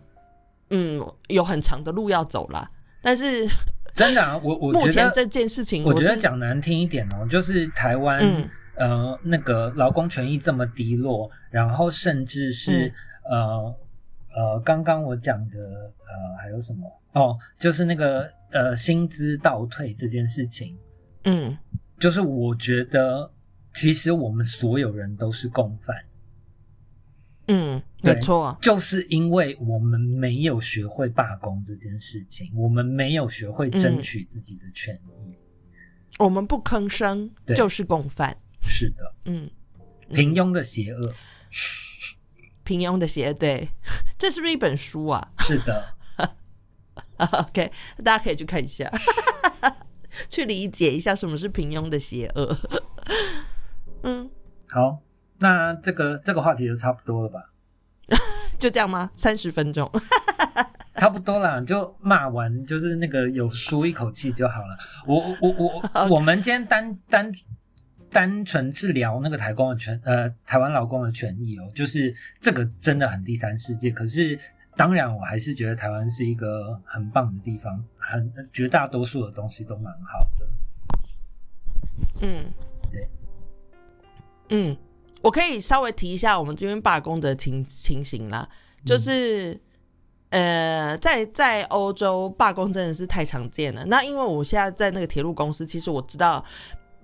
[0.69, 2.69] 嗯，有很长的路要走啦。
[3.01, 3.47] 但是
[3.93, 8.49] 真的啊，我我目前这件事情，我觉得讲难听一点哦，就是台湾、嗯。
[8.75, 12.87] 呃那个劳工权益这么低落，然后甚至是、
[13.29, 13.39] 嗯。
[13.39, 13.75] 呃
[14.35, 16.91] 呃刚刚我讲的呃还有什么？
[17.11, 20.75] 哦，就是那个呃薪资倒退这件事情，
[21.25, 21.55] 嗯
[22.03, 23.31] 就是我觉得
[23.73, 25.95] 其实我们所有人都是共犯。
[27.47, 35.33] 嗯，对没错啊，就是因为我们没有学会罢工这件事情，我们没有学会争取自己的权益。
[36.19, 38.35] 我们不吭声就是共犯。
[38.61, 39.49] 是的，嗯，
[40.09, 41.13] 嗯平庸的邪恶。
[42.65, 43.69] 平庸的邪恶对，
[44.19, 45.95] 这是不是一本书啊是的？
[47.15, 47.71] OK，
[48.03, 48.91] 大家可以去看一下，
[50.29, 52.57] 去理解一下什么是平庸的邪恶。
[54.03, 54.29] 嗯，
[54.69, 54.99] 好，
[55.39, 57.51] 那这个这个话题就差不多了吧？
[58.59, 59.11] 就这样吗？
[59.15, 59.89] 三十分钟。
[60.95, 64.77] 差不多啦，就骂完，就是那个有舒一口气就好了。
[65.07, 67.31] 我我我 我我们今天单单
[68.11, 73.89] 单纯是聊那个台工的权，呃，台湾劳工的权益哦，就是这个真的很第三世界。
[73.89, 74.39] 可是
[74.75, 80.47] 当然，我还是觉得台湾是一个很棒的地方，很绝大多数的东西都蛮好的。
[82.21, 82.45] 嗯，
[82.91, 83.09] 对，
[84.49, 84.77] 嗯，
[85.21, 88.47] 我可以稍微提一下我们这边罢工的情情形啦，
[88.85, 89.59] 就是。
[90.35, 93.85] 呃，在在欧洲罢工真的是太常见了。
[93.85, 96.43] 那因为我现在在那个铁路公司，其实我知道，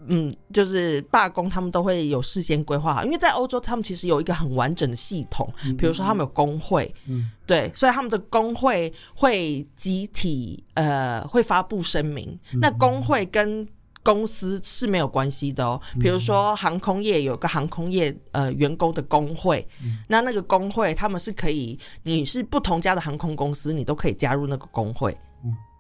[0.08, 13.68] 嗯，就是罢工他们都会有事先规划好，因为在欧洲他们其实有一个很完整的系统，比如说他们有工会，嗯对，所以他们的工会会集体呃会发布声明，嗯那工会跟
[14.02, 15.80] 公司是没有关系的哦。
[16.00, 25.16] 比如说航空业有个航空业呃员工的工会，嗯那那个工会他们是可以，你是不同家的航空公司，你都可以加入那个工会。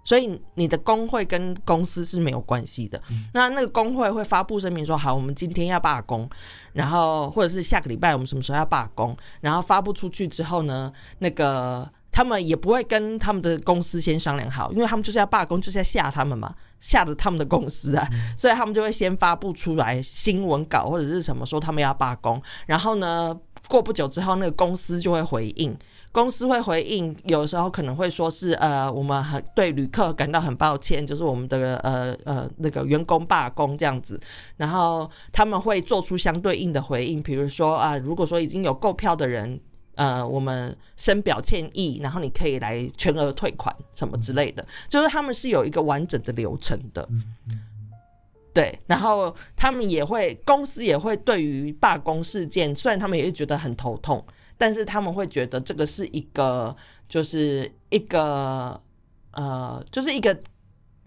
[0.09, 2.99] 嗯所以你的工会跟公司是没有关系的。
[3.11, 3.25] 嗯。
[3.31, 6.27] 那那个工会会发布声明说，好，我们今天要罢工，
[6.73, 25.77] 然后或者是下个礼拜我们什么时候要罢工，然后发布出去之后呢，那个他们也不会跟他们的公司先商量好，因为他们就是要罢工，就是要吓他们嘛，吓的他们的公司啊，所以他们就会先发布出来新闻稿或者是什么说他们要罢工，然后呢过不久之后，那个公司就会回应。
[26.11, 34.19] 公司会回应，有时候可能会说是呃，我们很对旅客感到很抱歉，就是我们的呃呃那个员工罢工这样子，
[34.57, 39.59] 然后他们会做出相对应的回应，比如说啊，如果说已经有购票的人，
[39.93, 47.07] 呃，我们深表歉意，然后你可以来全额退款什么之类的，就是他们是有一个完整的流程的，
[48.51, 54.25] 对，然后他们也会公司也会对于罢工事件，虽然他们也会觉得很头痛。
[54.59, 56.75] 但是他们会觉得这个是一个，
[57.07, 58.79] 就是一个
[59.31, 60.37] 呃，就是一个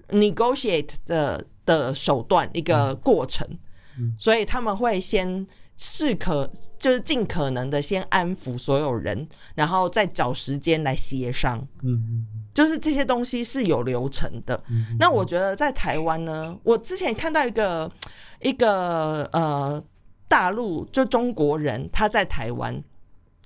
[0.09, 3.47] negotiate 的的手段，一个过程，
[4.17, 11.59] 所以他们会先适可，就是尽可能的先安抚所有人，然后再找时间来协商。
[11.83, 14.59] 嗯嗯，就是这些东西是有流程的。
[14.99, 17.93] 那我觉得在台湾呢，我之前看到一个
[18.41, 19.83] 一个呃
[20.27, 22.83] 大陆就中国人他在台湾。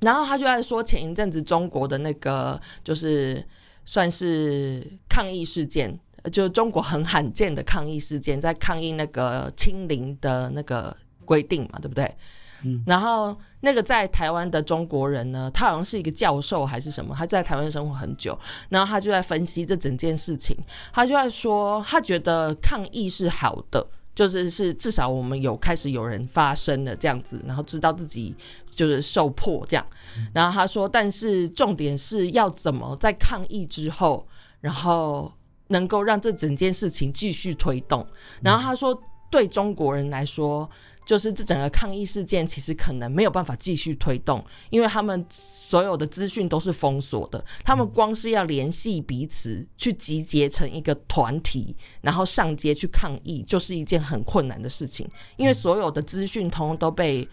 [0.03, 3.43] 然后他就在说，前一阵子中国的那个就是
[3.85, 5.99] 算是抗议事件，
[6.31, 12.15] 就中国很罕见的抗议事件，在抗议那个清零的那个规定嘛，对不对？
[12.63, 12.85] 嗯。
[12.87, 20.55] 然后那个在台湾的中国人呢，他好像是一个教授还是什么，他在台湾生活很久，然后他就在分析这整件事情，
[20.93, 23.87] 他就在说，他觉得抗议是好的。
[24.17, 28.35] 就是是至少我们有开始有人发声了这样子，然后知道自己
[28.69, 29.87] 就是受迫这样，
[30.35, 34.27] 然后他说，但是重点是要怎么在抗议之后，
[34.61, 35.33] 然后
[35.69, 38.05] 能够让这整件事情继续推动。
[38.43, 39.01] 然后他说，
[39.31, 40.69] 对中国人来说。
[41.07, 47.43] 就是这整个抗议事件，其实可能没有办法继续推动，因为他们所有的资讯都是封锁的。
[47.65, 55.09] 他们光是要联系彼此，去集结成一个团体，然后上街去抗议，就是一件很困难的事情。
[55.37, 57.27] 因为所有的资讯通通都被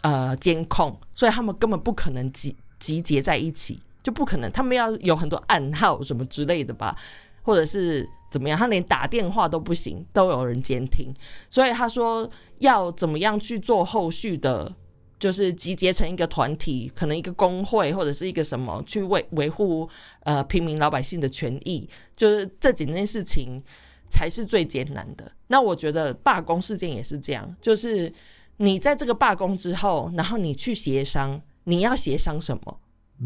[0.00, 4.50] 呃监控，所以他们根本不可能集集结在一起，就不可能。
[4.50, 6.96] 他们要有很多暗号什么之类的吧，
[7.42, 8.08] 或者是。
[8.30, 8.58] 怎么样？
[8.58, 11.14] 他连打电话都不行，都有人监听。
[11.48, 14.70] 所以他说要怎么样去做后续的，
[15.18, 19.88] 就是集结成一个团体，可能一个工会或者是一个什么，去维维护
[20.24, 21.88] 呃平民老百姓的权益。
[22.14, 23.62] 就是这几件事情
[24.10, 25.32] 才是最艰难的。
[25.46, 28.12] 那我觉得罢工事件也是这样，就是
[28.58, 32.80] 你在这个罢工之后，然后你去协商，你要协商什么？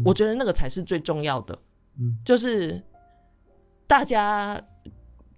[0.05, 1.59] 我觉得那个才是最重要的。
[1.99, 2.81] 嗯，就是
[3.85, 4.63] 大家。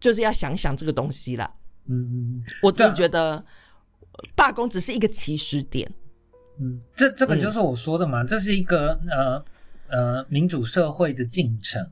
[0.06, 1.52] 就是要想想这个东西啦。
[1.88, 3.44] 嗯嗯，我自己觉得
[4.36, 5.92] 罢工只是一个起始点。
[6.60, 9.44] 嗯，这这个就是我说的嘛，这是一个呃
[9.90, 11.84] 呃民主社会的进程。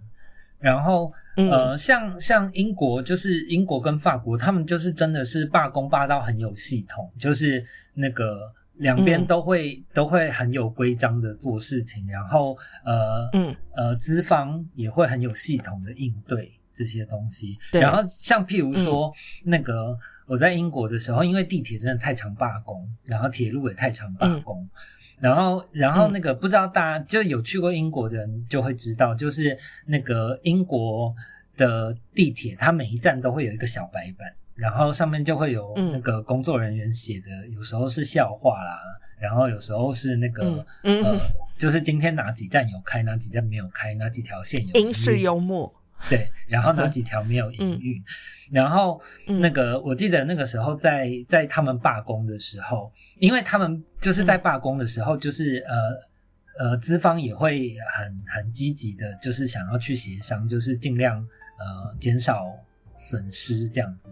[0.59, 16.53] 然后呃，像像英国，就是英国跟法国，他们就是真的是罢工罢到很有系统，就是那个两边都会都会很有规章的做事情，然后呃嗯呃资方也会很有系统的应对。
[16.75, 24.67] 这些东西，然后像譬如说，那个我在英国的时候，因为地铁真的太常罢工，然后铁路也太常罢工，
[25.19, 31.13] 然后然后那个不知道大家就有去过英国的人就会知道，就是那个英国
[31.57, 38.79] 的地铁，它每一站都会有一个小白板，然后上面就会有那个工作人员写的，有时候是笑话啦，
[39.19, 41.19] 然后有时候是那个呃，
[41.57, 45.73] 就是今天哪几站有开，哪几站没有开，哪几条线有英式幽默。
[46.09, 48.03] 对，然后那几条没有营运，
[48.51, 62.45] 然后那个我记得那个时候在在他们罢工的时候，因为他们就是在罢工的时候，就是呃呃资方也会很很积极的，就是想要去协商，就是尽量呃减少
[62.97, 64.09] 损失这样子。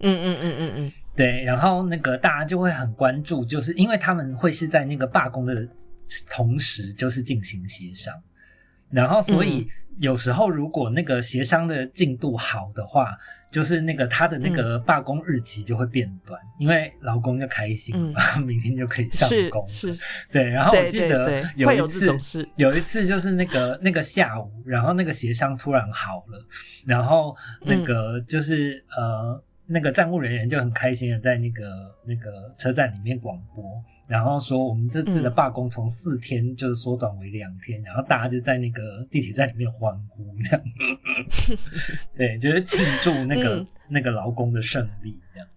[0.00, 5.68] 嗯嗯嗯嗯嗯，对，然后那个大家就会很关注，就是因为他们会是在那个罢工的
[6.30, 8.14] 同时，就是进行协商。
[8.90, 9.66] 然后，所以
[9.98, 13.16] 有时候如果那个协商的进度好的话，
[13.50, 19.68] 就是那个他的那个罢工日期就会变短，因为劳工就开心嘛， 明天就可以上工。
[19.68, 19.96] 是，
[20.30, 20.48] 对。
[20.48, 26.46] 然后我记得有一次，有一次就是那个那个下午，然后那个协商突然好了，
[26.86, 29.42] 然后那个就是呃。
[29.64, 31.62] 那个站务人员就很开心的在那个
[32.04, 33.64] 那个车站里面广播，
[34.06, 40.64] 然后说我们这次的罢工从四天就是缩短为两天，然后大家就在那个地铁站里面欢呼，这样，
[42.16, 45.48] 对，就是庆祝那个那个劳工的胜利，这样。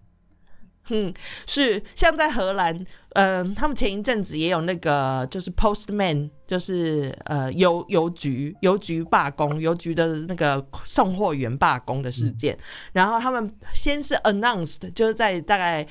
[0.88, 1.12] 嗯，
[1.48, 12.56] 是像在荷兰，嗯，他们前一阵子也有那个就是 postman，就是呃邮邮局邮局罢工，邮局的那个送货员罢工的事件。
[12.92, 15.84] 然后他们先是 announced，就是在大概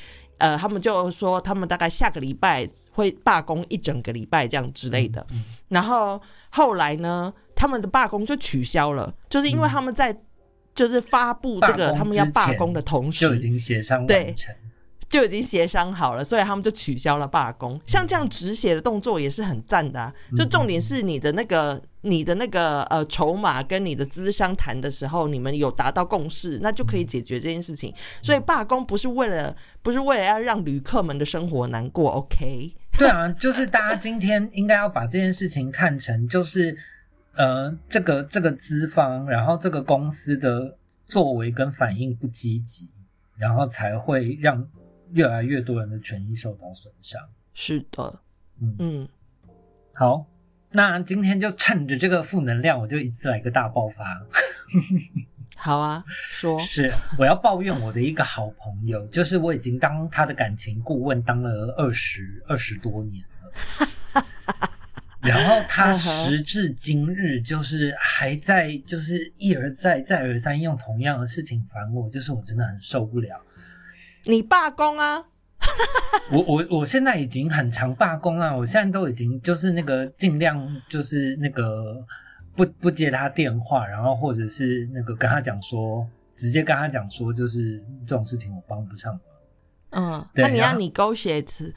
[0.46, 5.26] 呃，他们就说他们大概下个礼拜会罢工一整个礼拜这样之类的。
[5.32, 10.16] 嗯然后后来呢，他们的罢工就取消了，就是因为他们在
[10.76, 14.56] 就是发布这个他们要罢工的同时，就已经协商对完成。
[15.08, 17.80] 就已经协商好了，所以他们就取消了罢工。
[17.86, 20.14] 像这样止血的动作也是很赞的啊！
[20.36, 27.94] 就重点是你的那个、你的那个呃筹码跟你的资商谈的时候，你们有达到共识，那就可以解决这件事情。
[28.22, 32.74] 所以罢工不是为了不是为了要让旅客们的生活难过，OK？
[32.98, 36.78] 对啊，就是大家今天应该要把这件事情看成就是
[37.34, 42.88] 呃这个这个资方，然后这个公司的作为跟反应不积极，
[43.36, 44.66] 然后才会让
[45.12, 47.22] 越来越多人的权益受到损伤。
[47.54, 48.20] 是的，
[48.62, 49.10] 嗯，嗯，
[49.94, 50.26] 好，
[50.76, 54.04] 那今天就趁着这个负能量，我就一次来个大爆发。
[55.56, 64.26] 好啊，说，是，我要抱怨我的一个好朋友， 就是我已经当他的感情顾问当了二十二十多年了，
[65.24, 73.42] 然后他时至今日就是还在就是一而再再而三用同样的事情烦我，就是我真的很受不了。
[74.26, 75.24] 你罢工啊？
[76.32, 82.04] 我我我现在已经很常罢工了，我现在都已经就是那个尽量就是那个
[82.56, 89.20] 不不接他电话，然后或者是那个跟他讲说，直接跟他讲说，就是这种事情我帮不上。
[89.92, 91.74] 嗯，那你要然后 negotiate，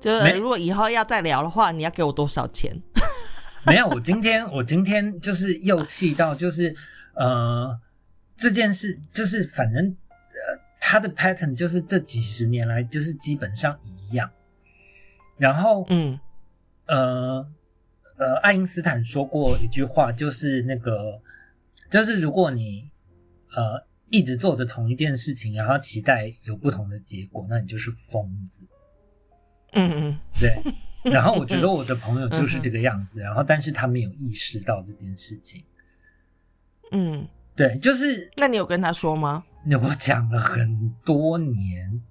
[0.00, 2.70] 就是如果以后要再聊的话，你要给我多少钱？
[3.66, 6.72] 没有，我今天我今天就是又气到，就是
[7.14, 7.76] 呃
[8.36, 9.96] 这件事，就是反正
[10.86, 14.30] 呃他的 pattern 就是这几十年来就是基本上一样，
[15.36, 16.18] 然后嗯
[16.86, 17.44] 呃
[18.18, 21.20] 呃，爱因斯坦说过一句话，就是那个，
[21.90, 22.88] 就是如果你
[23.50, 28.62] 呃一直做着同一件事情，然后期待有不同的结果，那你就是疯子。
[29.72, 30.62] 嗯嗯，对。
[31.02, 35.64] 然后我觉得我的朋友就是这个样子，然后但是他没有意识到这件事情。
[36.92, 37.26] 嗯，
[37.56, 39.44] 对，就是那你有跟他说吗？
[39.74, 42.02] 我讲了很多年，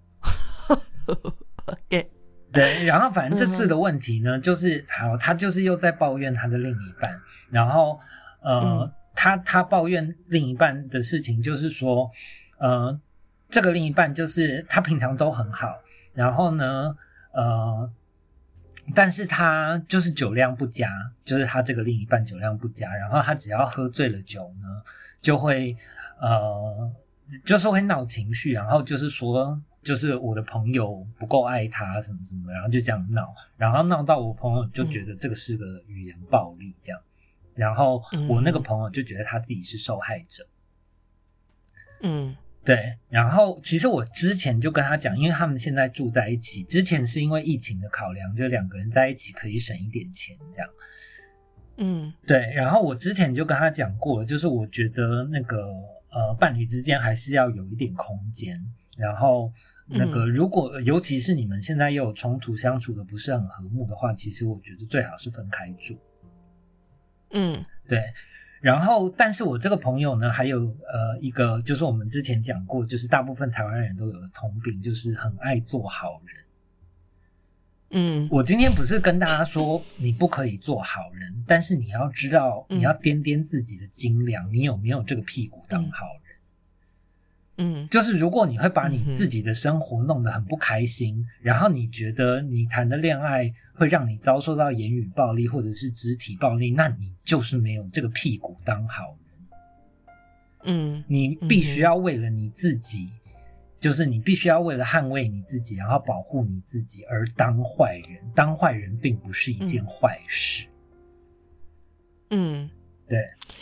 [1.88, 2.10] 给，
[2.52, 8.00] 对，然后反正这次的问题呢，就是好，他就是又在抱怨他的另一半，然后
[8.42, 8.92] 呃，嗯。
[9.18, 12.12] 他他抱怨另一半的事情，就是说，
[12.58, 13.00] 呃，
[13.50, 15.74] 这个另一半就是他平常都很好，
[16.14, 16.94] 然后呢，
[17.32, 17.90] 呃，
[18.94, 20.90] 但是他就是酒量不佳，
[21.24, 24.68] 就是他这个另一半酒量不佳，然后他只要喝醉了酒呢，
[25.22, 25.78] 就会
[26.20, 26.92] 呃，
[27.44, 37.02] 就是会闹情绪，然后就是说，就是我的朋友不够爱他什么什么，然后就这样闹，然后闹到我朋友就觉得这个是个语言暴力这样，
[37.54, 40.48] 然后我那个朋友就觉得他自己是受害者。
[42.02, 50.70] 嗯对，然后其实我之前就跟他讲，因为他们现在住在一起，之前是因为疫情的考量，就两个人在一起可以省一点钱这样。
[51.78, 55.64] 嗯对，然后我之前就跟他讲过，就是我觉得那个
[56.16, 58.58] 呃伴侣之间还是要有一点空间，
[58.96, 59.52] 然后
[59.86, 65.98] 那个如果尤其是你们现在又有冲突，相处的不是很和睦的话，其实我觉得最好是分开住。
[67.32, 68.02] 嗯对，
[68.62, 76.45] 然后但是我这个朋友呢，还有呃一个就是我们之前讲过，就是大部分台湾人都有的通病，就是很爱做好人。
[77.96, 78.28] 嗯。
[78.30, 82.78] 我今天不是跟大家说你不可以做好人，但是你要知道，嗯。
[82.78, 86.06] 你要掂掂自己的斤两，你有没有这个屁股当好
[87.58, 87.66] 人？
[87.66, 87.88] 嗯。
[87.90, 99.18] 就是如果你会把你自己的生活弄得很不开心，然后你觉得你谈的恋爱会让你遭受到言语暴力或者是肢体暴力，那你就是没有这个屁股当好人。
[100.68, 103.10] 嗯你必须要为了你自己，
[103.80, 108.20] 就是你必须要为了捍卫你自己，然后保护你自己而当坏人。
[108.34, 110.66] 当坏人并不是一件坏事。
[112.30, 112.70] 嗯
[113.08, 113.20] 对，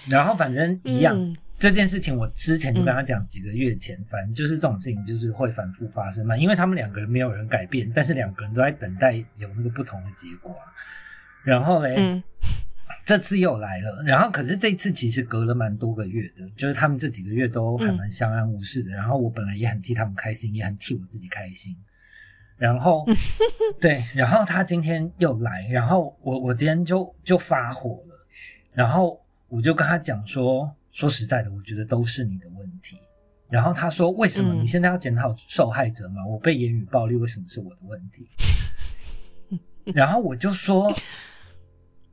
[0.10, 1.18] 然后反正一样。
[1.18, 10.68] 嗯这件事情我之前就跟他讲，几个月前，反正就是这种事情就是会反复发生嘛，因为他们两个人没有人改变，但是两个人都在等待有那个不同的结果啊。
[11.42, 12.22] 然后嘞，嗯
[13.06, 18.92] 这次又来了，然后可是这次其实隔了蛮多个月的，就是他们这几个月都还蛮相安无事的。
[18.92, 21.76] 然后我本来也很替他们开心，也很替我自己开心。
[22.56, 23.06] 然后
[23.82, 28.28] 对，然后他今天又来，然后我我今天就就发火了，
[28.72, 32.98] 然后我就跟他讲说，说实在的，我觉得都是你的问题。
[33.50, 36.26] 然后他说，为什么嗯你现在要检讨受害者吗？
[36.26, 38.28] 我被言语暴力，为什么是我的问题？
[39.94, 40.92] 然后我就说，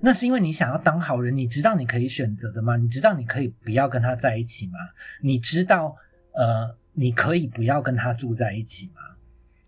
[0.01, 2.77] 那是因为你想要当好人，你知道你可以选择的吗？
[2.77, 4.79] 你知道你可以不要跟他在一起吗？
[5.21, 5.95] 你知道
[6.33, 9.03] 呃，你可以不要跟他住在一起吗？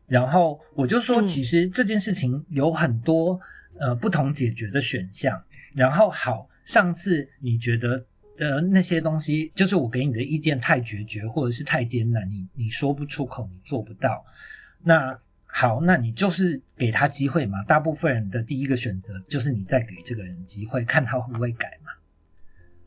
[0.07, 3.39] 然后我就说，嗯其实这件事情有很多
[3.79, 5.43] 呃不同解决的选项。
[5.75, 8.05] 然后好，上次你觉得
[8.39, 14.25] 呃那些东西，就是我给你的意见太决绝，或者是太艰难，你你说不出口，你做不到。
[14.83, 15.19] 那
[15.55, 17.63] 好，那你就是给他机会嘛。
[17.65, 21.93] 大部分人的第一个选择就是你再给这个人机会，看他会不会改嘛。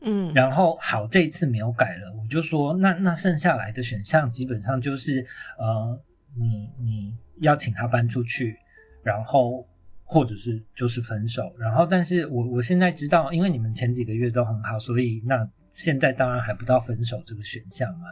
[0.00, 5.24] 嗯，然后好，这一次没有改了，我就说那那剩下来的选项基本上就是
[5.58, 5.98] 呃，
[6.34, 8.58] 你你要请他搬出去，
[9.04, 9.64] 然后
[10.02, 11.54] 或者是就是分手。
[11.58, 18.08] 然后，但是我我现在知道，因为你们前几个月都很好，所以那现在当然还不到分手这个选项嘛。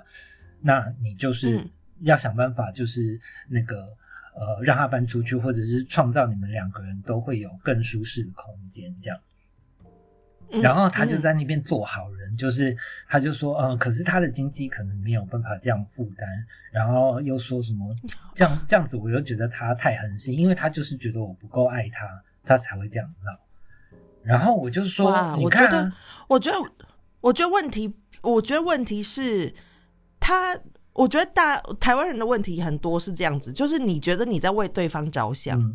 [0.61, 1.71] 那你就是嗯
[2.03, 3.89] 要想办法，就是那个
[4.35, 9.19] 呃，让他搬出去，或者是创造你们两个人都会有更舒适的空间，这样。
[10.53, 12.77] 嗯然后他就嗯在那边做好人，就是
[13.09, 16.29] 他就说，嗯，可是他的经济可能没有办法这样负担，
[16.71, 17.93] 然后又说什么
[18.37, 23.33] 这样这样子，我又觉得他太狠心，因为他就是觉得我不够爱他，他才会这样闹。
[24.23, 25.97] 然后我就说，你看、我觉得啊，，
[26.29, 26.73] 我觉得，
[27.21, 29.53] 我觉得问题，我觉得问题是，
[30.21, 30.57] 他，
[30.95, 35.75] 我觉得大台湾人的问题很多是这样子，就是你觉得你在为对方着想，嗯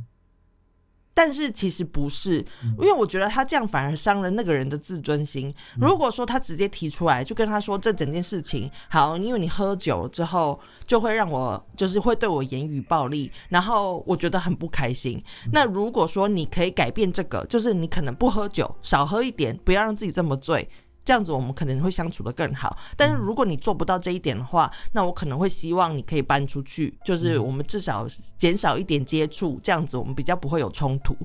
[1.11, 5.53] 但是其实不是，嗯因为我觉得他这样反而伤了那个人的自尊心。
[5.77, 10.57] 如果说他直接提出来，就跟他说这整件事情好，因为你喝酒之后
[10.87, 15.21] 就会让我就是会对我言语暴力，然后我觉得很不开心。
[15.51, 20.69] 那如果说你可以改变这个，就是你可能不喝酒，少喝一点，不要让自己这么醉。
[21.09, 28.07] 这样子我们可能会相处的更好，但是如果你做不到这一点的话，那我可能会希望你可以搬出去，就是我们至少
[28.37, 31.17] 减少一点接触，这样子我们比较不会有冲突。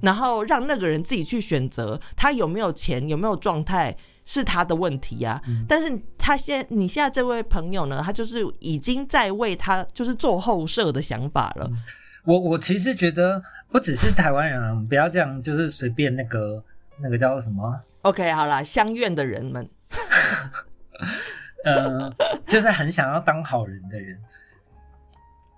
[0.00, 3.96] 然后让那个人自己去选择他有没有钱，有没有状态。
[4.30, 11.70] 是他的问题呀、嗯但是他现你现在这位朋友呢，他就是已经在为他就是做后设的想法了。
[12.26, 16.62] 我我其实觉得不只是台湾人啊，不要这样，就是随便那个
[17.00, 19.68] 那个叫什么，OK，好啦，相怨的人们，
[21.64, 22.14] 呃，
[22.46, 24.18] 就是很想要当好人的人。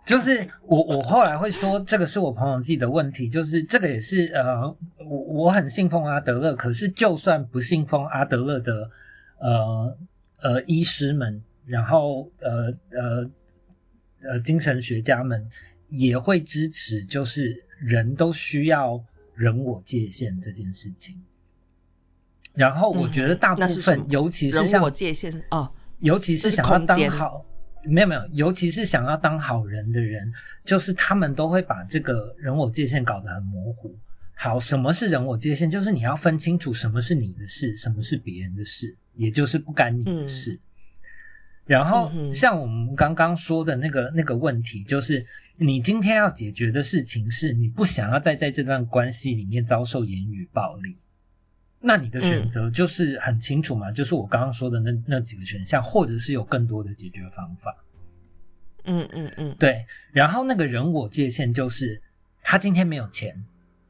[0.06, 4.66] 就是我，我后来会说，这个是我朋友自己的问题，就是这个也是呃，
[4.98, 8.90] 我我很信奉阿德勒，可是就算不信奉阿德勒的
[9.38, 9.98] 呃
[10.40, 13.30] 呃医师们，然后呃呃
[14.22, 15.48] 呃精神学家们
[15.88, 19.00] 也会支持，就是人都需要
[19.34, 21.22] 人我界限这件事情。
[22.60, 25.66] 然后我觉得大部分，尤其是像我界限哦，
[26.00, 27.42] 尤其是想要当好，
[27.84, 30.30] 没有没有，尤其是想要当好人的人，
[30.62, 33.96] 就是他们都会把这个人我界限搞得很模糊。
[34.34, 35.70] 好，什么是人我界限？
[35.70, 40.60] 就是你要分清楚什么是你的事，什么是别人的事，也就是不干你的事。
[41.64, 45.24] 然后像我们刚刚说的那个那个问题，就是
[45.56, 50.98] 你今天要解决的事情是你不想要再在这段关系里面遭受言语暴力。
[51.80, 57.74] 那你的选择就是很清楚嘛，就是我刚刚说的那那几个选项，或者是有更多的解决方法。
[58.84, 62.00] 嗯嗯嗯，对，然后那个人我界限就是，
[62.42, 63.44] 他今天没有钱，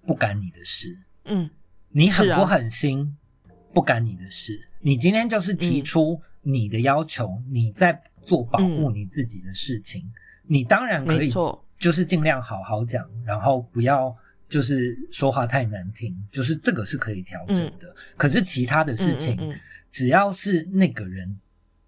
[0.06, 0.90] 不干你的事；
[1.24, 1.50] 嗯
[1.90, 3.16] 你狠不狠心，
[3.72, 4.60] 不干你的事。
[4.80, 10.02] 你今天就是提出你的要求，你在做保护你自己的事情，
[10.46, 11.28] 你当然可以，
[11.78, 14.16] 就是尽量好好讲，然后不要
[14.50, 17.94] 就是说话太难听，就是这个是可以调整的。
[18.16, 19.60] 可是其他的事情，嗯嗯
[19.92, 21.40] 只要是那个人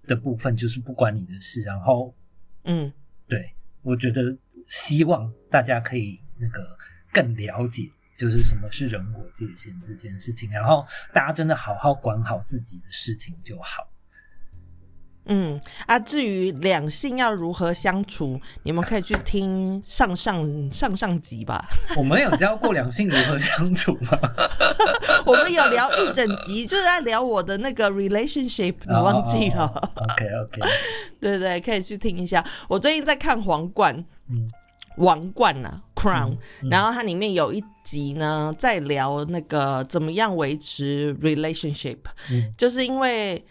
[0.06, 1.60] 的部分，就是不关你的事。
[1.62, 2.14] 然后，
[2.64, 2.90] 嗯
[3.28, 3.52] 对
[3.82, 4.34] 我觉得
[4.66, 6.76] 希望大家可以那个
[7.12, 10.50] 更了解，就是什么是人我界限这件事情。
[10.50, 13.91] 然后大家真的好好管好自己的事情就好。
[15.26, 21.64] 嗯啊，至于两性要如何相处，你们可以去听上上上上集吧。
[21.96, 24.18] 我们有教过两性如何相处吗？
[25.24, 30.60] 我们有聊一整集，就是在聊我的那个 relationship，你忘记了？OK OK，
[31.20, 32.44] 对对，可以去听一下。
[32.68, 33.96] 我最近在看《皇冠》，
[34.28, 34.50] 嗯
[34.96, 41.98] 王冠啊，Crown，、嗯然后它里面有一集呢，在聊那个怎么样维持 relationship，、
[42.30, 43.44] 嗯就是因为。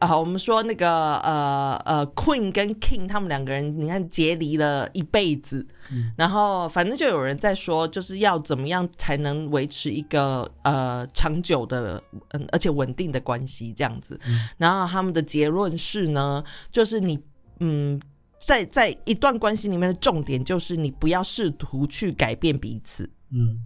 [0.00, 14.18] 啊、我们说那个呃呃，Queen 跟 King 他们两个人，你看结离了一辈子，嗯然后反正就有人在说，就是要怎么样才能维持一个呃长久的嗯而且稳定的关系这样子。
[14.26, 17.18] 嗯然后他们的结论是呢，就是你
[17.60, 18.00] 嗯。
[18.38, 23.64] 在在一段关系里面的重点就是你不要试图去改变彼此，嗯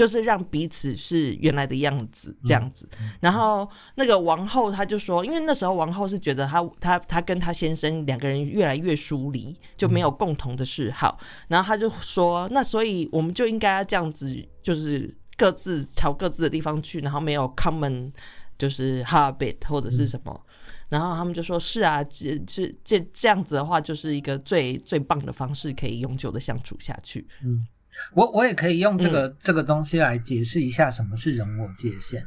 [0.00, 2.88] 就是让彼此是原来的样子这样子。
[3.20, 11.20] 然后那个王后她就说，因为那时候王后是觉得她她她跟她先生两个人越来越疏离，就没有共同的嗜好。
[11.48, 18.10] 然后她就说，那所以我们就应该要这样子，就是各自朝各自的地方去，然后没有 common
[18.56, 20.40] 就是 habit 或者是什么。
[20.88, 27.66] 然后他们就说：“是啊，这这这这样子的话，就是一个最最棒的方式，可以永久的相处下去。”嗯，
[28.14, 32.22] 我我也可以用这个这个东西来解释一下什么是人我界限，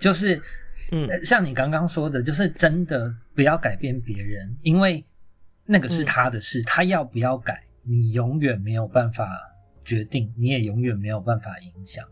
[0.00, 0.40] 就是
[0.92, 5.04] 嗯，像你刚刚说的，就是真的不要改变别人，因为
[5.64, 9.28] 那个是他的事，他要不要改，你永远没有办法
[9.84, 12.04] 决定，你也永远没有办法影响。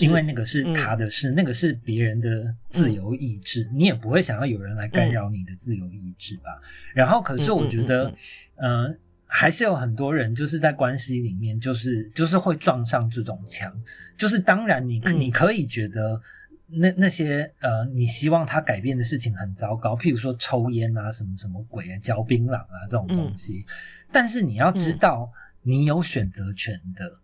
[0.00, 6.60] 因为那个是他的事，那个是别人的自由意志，你也不会想要有人来干扰你的自由意志吧？
[6.92, 8.12] 然后，可是我觉得，
[8.56, 13.72] 嗯，还是有很多人就是在关系里面，就是就是会撞上这种墙。
[14.16, 16.20] 就是当然，你你可以觉得
[16.66, 23.66] 那那些呃，你希望他改变的事情很糟糕，譬如说抽烟啊，什么什么鬼啊，嚼槟榔啊这种东西。
[24.10, 25.30] 但是你要知道，
[25.62, 27.20] 你有选择权的。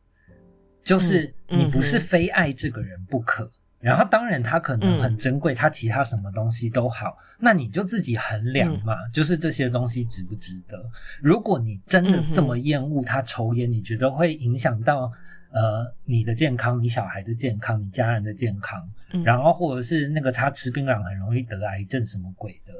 [0.84, 3.48] 就是你不是非爱这个人不可，
[3.82, 10.80] 然后当然他可能很珍贵，他其他什么东西都好，那你就自己衡量嘛，就是这些东西值不值得。
[11.20, 15.12] 如果你真的这么厌恶他抽烟，你觉得会影响到
[15.50, 18.88] 呃你的健康、你小孩的健康、你家人的健康，
[19.24, 22.72] 然后或者是那个他吃槟榔很容易得癌症什么鬼的，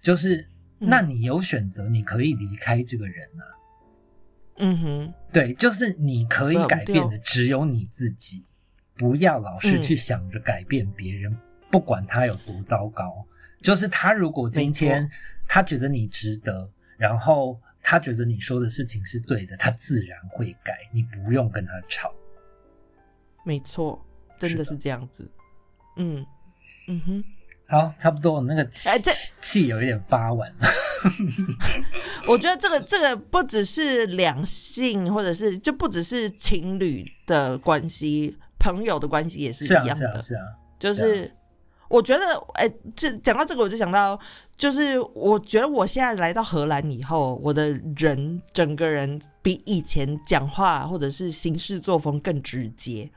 [0.00, 0.46] 就是
[0.78, 3.42] 那你有选择，你可以离开这个人啊。
[4.62, 8.44] 嗯哼，对，就是你可以改变的只有你自己，
[9.00, 11.34] 不要老是去想着改变别人，
[11.70, 13.26] 不管他有多糟糕。
[13.62, 15.10] 就是他如果今天
[15.48, 22.12] 他觉得你值得，然后他觉得你说的事情是对的，他自然会改，你不用跟他吵。
[23.42, 24.04] 没错，
[24.38, 25.26] 真的是这样子。
[25.96, 26.26] 嗯
[26.86, 27.24] 嗯哼。
[27.66, 30.68] 好，差不多，那个哎，这气有一点发完了。
[32.28, 39.94] 我觉得这个这个不只是两性，或者是就不只是情侣的关系，朋友的关系也是一样的。
[39.96, 40.42] 是啊，是啊，
[40.78, 41.28] 就是
[41.88, 44.16] 我觉得，哎，这讲到这个，我就想到，
[44.56, 53.10] 就是我觉得我现在来到荷兰以后，我的人整个人比以前讲话或者是行事作风更直接。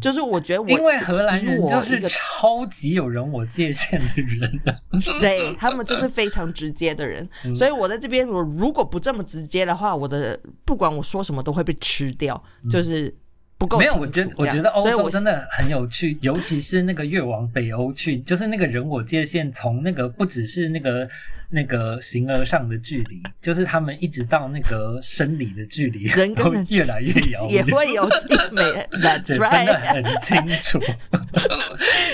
[0.00, 4.50] 就是我觉得，我因为荷兰人就是超级有人我界限的人，
[5.20, 13.14] 对他们就是非常直接的人，所以我在这边，我如果不这么直接的话，我的不管我说什么都会被吃掉，就是
[13.58, 13.78] 不够。
[13.78, 21.08] 没有，我觉得我觉得欧洲真的很有趣， 尤其是那个越往北欧去，就是那个人我界限从那个不只是那个。
[21.50, 28.08] 那个形而上的距离，就是他们一直到那个生理的距离，人都越来越遥远，也会有
[28.50, 28.62] 美，
[29.38, 30.80] 分得很 清楚。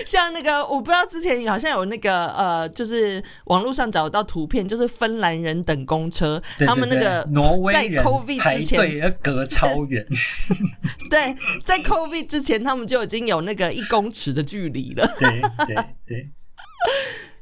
[0.06, 10.04] 像那个，我不知道之前好像有那个呃，就是网络上找到图片，就是芬兰人等公车，他们那个挪威人 COVID 之前要隔超远。
[11.10, 15.06] 对，在 COVID 之前，他们就已经有那个一公尺的距离了。
[15.18, 15.76] 对对
[16.06, 16.30] 对。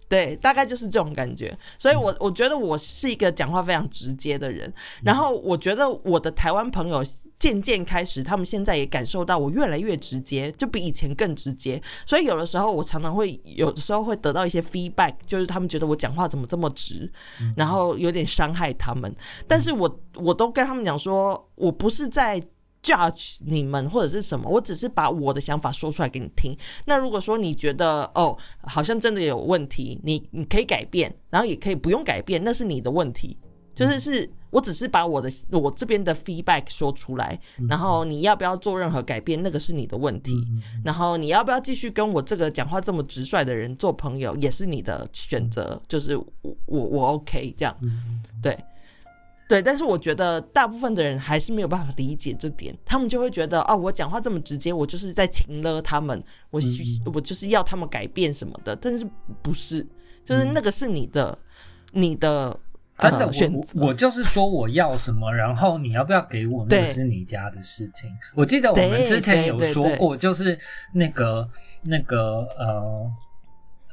[0.09, 7.05] 对，大概就是这种感觉，所以，我我觉得我是一个讲话非常直接的人，然后我觉得我的台湾朋友
[7.39, 17.13] 渐渐开始，他们现在也感受到我越来越直接，就比以前更直接，所以有的时候我常常会有的时候会得到一些 feedback，就是他们觉得我讲话怎么这么直，
[17.55, 19.15] 然后有点伤害他们，
[19.47, 22.43] 但是我我都跟他们讲说，我不是在。
[22.89, 26.57] Judge 你们或者是什么，我只是把我的想法说出来给你听。
[26.87, 33.37] 那如果说你觉得哦，好像真的有问题，你你可以改变，然后也可以不用改变，那是你的问题。
[33.75, 40.45] 就是是我只是把我的我这边的 feedback 说出来，然后你要不要做任何改变，那个是你的问题。
[40.85, 45.81] 然后你要不要继续跟我这个讲话这么直率的人做朋友，也是你的选择。
[45.87, 46.27] 就是我
[46.67, 47.77] 我我 OK 这样，
[48.43, 48.59] 对。
[49.49, 56.61] 对，但是我觉得大部分的人还是没有办法理解这点，他们就会觉得哦，我讲话这么直接，我就是在情勒他们，我
[57.15, 59.09] 我就是要他们改变什么的，但是
[59.41, 59.85] 不是，
[60.23, 61.37] 就是那个是你的，
[61.93, 62.55] 你的
[62.99, 63.27] 真的
[63.73, 68.11] 我我就是说我要什么，然后你要不要给我，那个是你家的事情。
[68.35, 70.59] 我记得我们之前有说过，就是
[70.93, 71.49] 那个
[71.83, 73.11] 那个呃。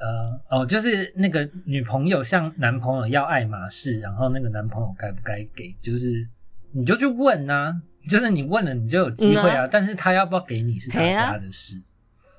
[0.05, 5.75] 呃哦，就是那个女朋友向男朋友要爱马仕，然后那个男朋友该不该给？
[5.81, 6.27] 就是
[6.71, 7.75] 你就去问啊，
[8.07, 9.67] 就是你问了，你就有机会啊。
[9.67, 11.81] 但是他要不要给你是他家的事。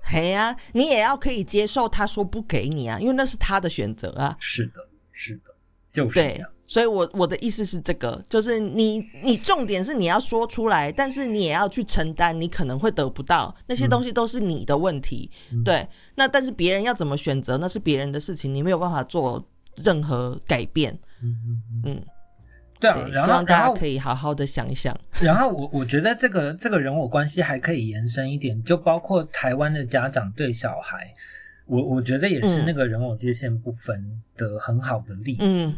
[0.02, 4.36] 嘿呀，你也要可以接受他说不给你啊，因为那是他的选择啊。
[4.38, 4.74] 是的，
[5.12, 5.54] 是的，
[5.90, 6.48] 就是这样。
[6.66, 15.30] 所以我我的意思是这个，就是你你重点是你要说出来，但是你也要去承担，你可能会得不到那些东西，都是你的问题。
[15.64, 19.42] 对，那但是别人要怎么选择，那是别人的事情，你没有办法做
[19.76, 20.92] 任何改变。
[21.22, 22.02] 嗯嗯嗯，嗯，
[22.80, 24.98] 对啊，对，然后希望大家可以好好的想一想。
[25.22, 31.14] 然后我我觉得这个这个人我关系还可以延伸一点，就包括台湾的家长对小孩，
[31.66, 35.38] 我我觉得也是嗯那个人我界限不分的很好的例子。
[35.42, 35.76] 嗯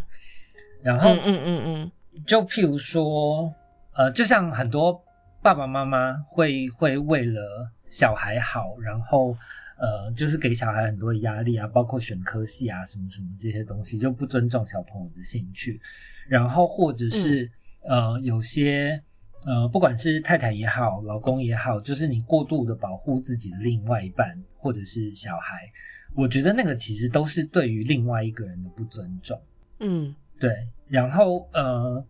[0.82, 1.92] 然后嗯嗯嗯嗯。
[2.26, 3.52] 就譬如说，
[3.94, 5.00] 呃，就像很多
[5.40, 9.36] 爸爸妈妈会会为了小孩好，然后
[9.76, 15.80] 呃，就是给小孩很多的压力啊，包括选科系啊，什么什么这些东西，就不尊重小朋友的兴趣，
[16.26, 17.48] 然后或者是、
[17.82, 19.00] 呃，有些
[19.46, 25.70] 呃，不管是太太也好，老公也好，就是你过度的保护自己的另外一半或者是小孩，
[26.16, 29.40] 我觉得那个其实都是对于另外一个人的不尊重。
[29.78, 30.50] 嗯对，
[30.88, 32.04] 然后呃，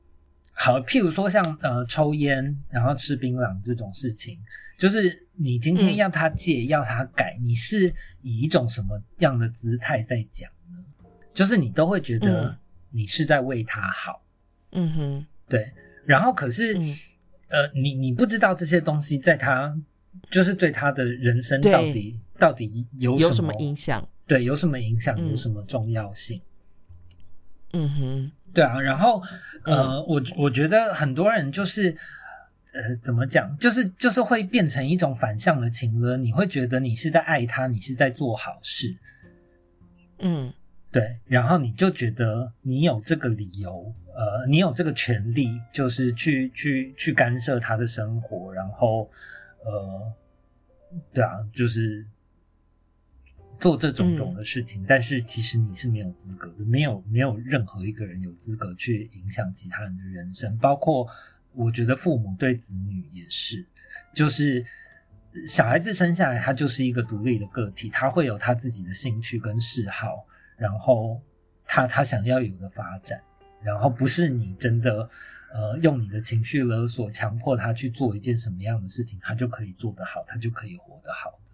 [0.52, 4.38] 好，譬如说像呃抽烟，然后吃槟榔这种事情，
[4.78, 10.78] 就是你今天嗯要他戒，要他改，你是以一种什么样的姿态在讲呢？
[11.32, 12.56] 就是你都会觉得嗯
[12.90, 14.22] 你是在为他好，
[14.72, 15.70] 嗯哼对，
[16.04, 16.96] 然后可是、嗯
[17.48, 19.74] 呃，你你不知道这些东西在他
[20.30, 24.06] 就是对他的人生到底到底有什有什么影响？
[24.26, 26.38] 对，有什么影响，嗯有什么重要性？
[27.72, 28.32] 嗯哼。
[28.54, 29.22] 对啊，然后
[29.64, 29.76] 嗯。
[29.76, 31.96] 呃，我我觉得很多人就是
[32.72, 38.96] 呃，怎么讲，就是就是会变成一种反向的情勒，你会觉得你是在爱他，你是在做好事，
[40.18, 40.52] 嗯。
[40.90, 49.10] 对，然后你就觉得你有这个理由，呃，你有这个权利，就是去去去干涉他的生活，然后
[49.66, 50.12] 呃，
[51.12, 52.06] 对啊，就是
[53.58, 61.06] 做这种种的事情，但是其实你是没有资格的，没有没有任何一个人有资格去影响其他人的人生，包括
[61.54, 63.66] 我觉得父母对子女也是，
[64.14, 64.64] 就是
[65.46, 71.20] 小孩子生下来他就是一个独立的个体，他会有他自己的兴趣跟嗜好，然后
[71.64, 73.20] 他他想要有的发展，
[73.62, 75.08] 然后不是你真的。
[75.50, 81.47] 呃，用你的情绪勒索，强迫他去做一件什么样的事情，他就可以做得好，他就可以活得好的。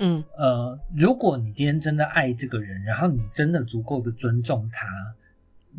[0.00, 0.24] 嗯。
[0.36, 4.86] 呃，如果你今天真的爱这个人，然后你真的足够的尊重他，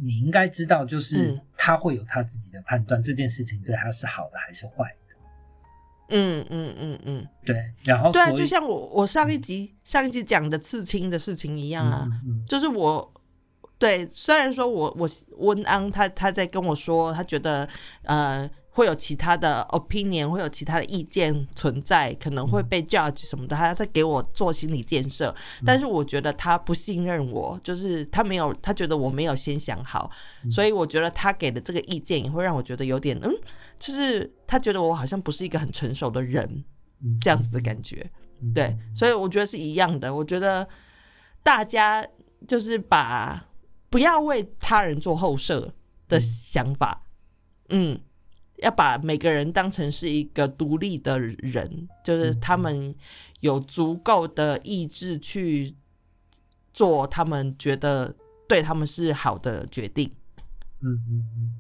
[0.02, 1.42] 你应该知道，就是嗯。
[1.58, 5.16] 他会有他自己的判断，这件事情对他是好的还是坏的。
[6.14, 12.06] 嗯嗯嗯嗯，对，然后对啊，就像我我上一集上一集讲的刺青的事情一样啊，
[12.48, 13.14] 就是我
[13.78, 15.08] 对，虽然说我我
[15.38, 17.70] 温安他他在跟我说，他觉得
[18.04, 30.10] 呃会有其他的 opinion，会有其他的意见存在，可能会被 judge 什么的，他在给我做心理建设，但是我觉得他不信任我，就是他没有，他觉得我没有先想好，
[30.50, 33.30] 所以我觉得他给的这个意见也会让我觉得有点嗯，
[33.78, 36.64] 就是他觉得我好像不是一个很成熟的人
[37.04, 38.10] 嗯这样子的感觉。
[38.42, 40.12] 嗯对，所以我觉得是一样的。
[40.12, 40.68] 我觉得
[41.44, 42.04] 大家
[42.48, 43.46] 就是把
[43.90, 45.72] 不要为他人做后设
[46.08, 47.04] 的想法，
[47.70, 48.00] 嗯，
[48.62, 52.96] 要把每个人当成是一个独立的人，就是他们
[53.42, 55.76] 有足够的意志去
[56.74, 58.16] 做他们觉得
[58.48, 60.10] 对他们是好的决定，
[60.82, 61.60] 嗯嗯嗯。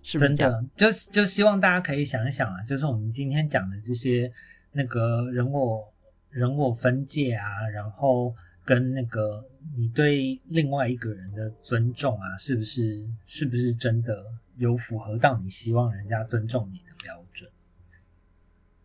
[0.00, 0.52] 是不是真这样？
[0.52, 4.32] 的，就就希望大家可以想一想啊，就是我们今天讲的这些
[4.72, 5.86] 那个人我
[6.30, 8.34] 人我分界啊，然后
[8.64, 9.44] 跟那个
[9.76, 14.24] 你对另外一个人的尊重啊，是不是是不是真的
[14.58, 17.50] 有符合到你希望人家尊重你的标准？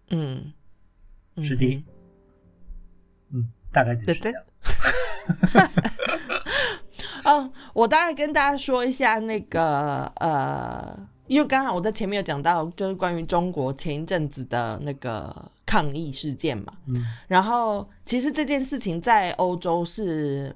[0.09, 0.53] 嗯，
[1.35, 1.83] 嗯是的，
[3.31, 4.43] 嗯，大概这样。
[7.25, 16.73] 哦，我大概跟大家说一下那个呃，因为刚好我在前面有讲到，就是关于中国前一阵子的那个抗议事件嘛。
[16.85, 20.53] 嗯然后其实这件事情在欧洲是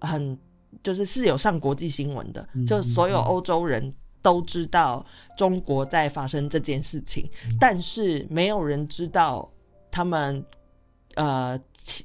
[0.00, 0.38] 很
[0.82, 3.92] 就是是有上国际新闻的，嗯就所有欧洲人
[4.22, 5.04] 都知道
[5.36, 7.56] 中国在发生这件事情，嗯。
[7.58, 9.50] 但是没有人知道
[9.90, 10.44] 他们
[11.14, 11.58] 呃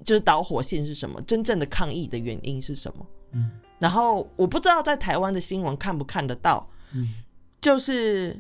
[0.04, 3.06] 就是导火线是什么，真正的抗议的原因是什么。
[3.32, 3.52] 嗯。
[3.78, 7.16] 然后我不知道在台湾的新闻看不看得到，嗯。
[7.62, 8.40] 就是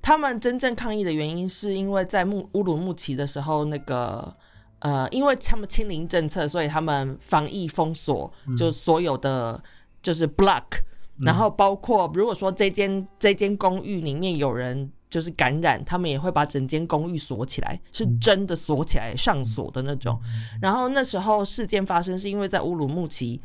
[0.00, 4.34] 他们真正抗议的原因，是因为在乌乌鲁木齐的时候，那个
[4.80, 8.56] 呃，因为他们清零政策，所以他们防疫封锁，嗯。
[8.56, 9.62] 就所有的
[10.02, 10.64] 就是 block，、
[11.22, 18.18] 然后包括如果说这间这间公寓里面有人就是感染，他们也会把整间公寓锁起来，是嗯。
[18.20, 20.18] 真的锁起来上锁的那种。
[20.60, 23.40] 然后那时候事件发生是因为在乌鲁木齐，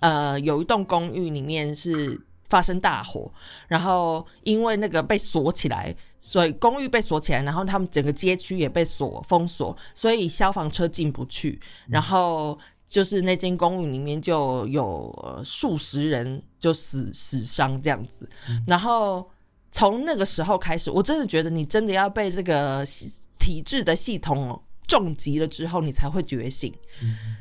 [0.00, 3.30] 呃，有一栋公寓里面是发生大火，
[3.68, 12.58] 然后因为那个被锁起来，所以公寓被锁起来，然后他们整个街区也被锁封锁，所以消防车进不去，然后
[12.90, 18.28] 就是那间公寓里面就有呃数十人就死死伤这样子，
[18.66, 19.30] 然后
[19.70, 26.74] 从那个时候开始，我真的觉得你真的要被这个系体制的系统重击了之后，你才会觉醒，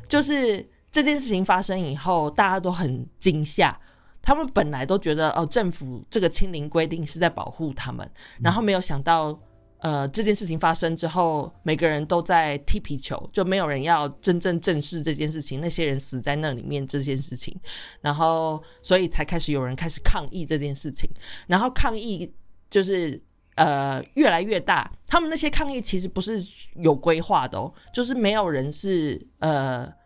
[0.08, 3.76] 就是这件事情发生以后，大家都很惊吓。
[4.22, 8.08] 他们本来都觉得哦，政府这个清零规定是在保护他们，
[8.43, 9.32] 然后没有想到，
[9.80, 15.62] 呃，这件事情发生之后，每个人都在踢皮球，就没有人要真正正视这件事情。
[15.62, 17.58] 那些人死在那里面这件事情，
[18.02, 21.10] 然后所以才开始有人开始抗议这件事情，
[21.48, 22.30] 然后抗议
[22.70, 23.22] 就是
[23.56, 24.92] 呃越来越大。
[25.08, 29.99] 他们那些抗议其实不是有规划的哦，就是没有人是呃。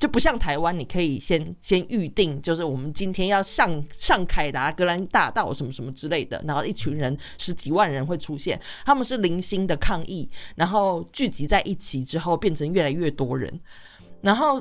[0.00, 10.26] 就不像台湾，你可以先先预定，就是我们今天要上上凯达格兰大道什么什么之类的，然后一群人十几万人会出现，他们是零星的抗议，
[10.56, 13.60] 然后聚集在一起之后变成越来越多人，
[14.22, 14.58] 然后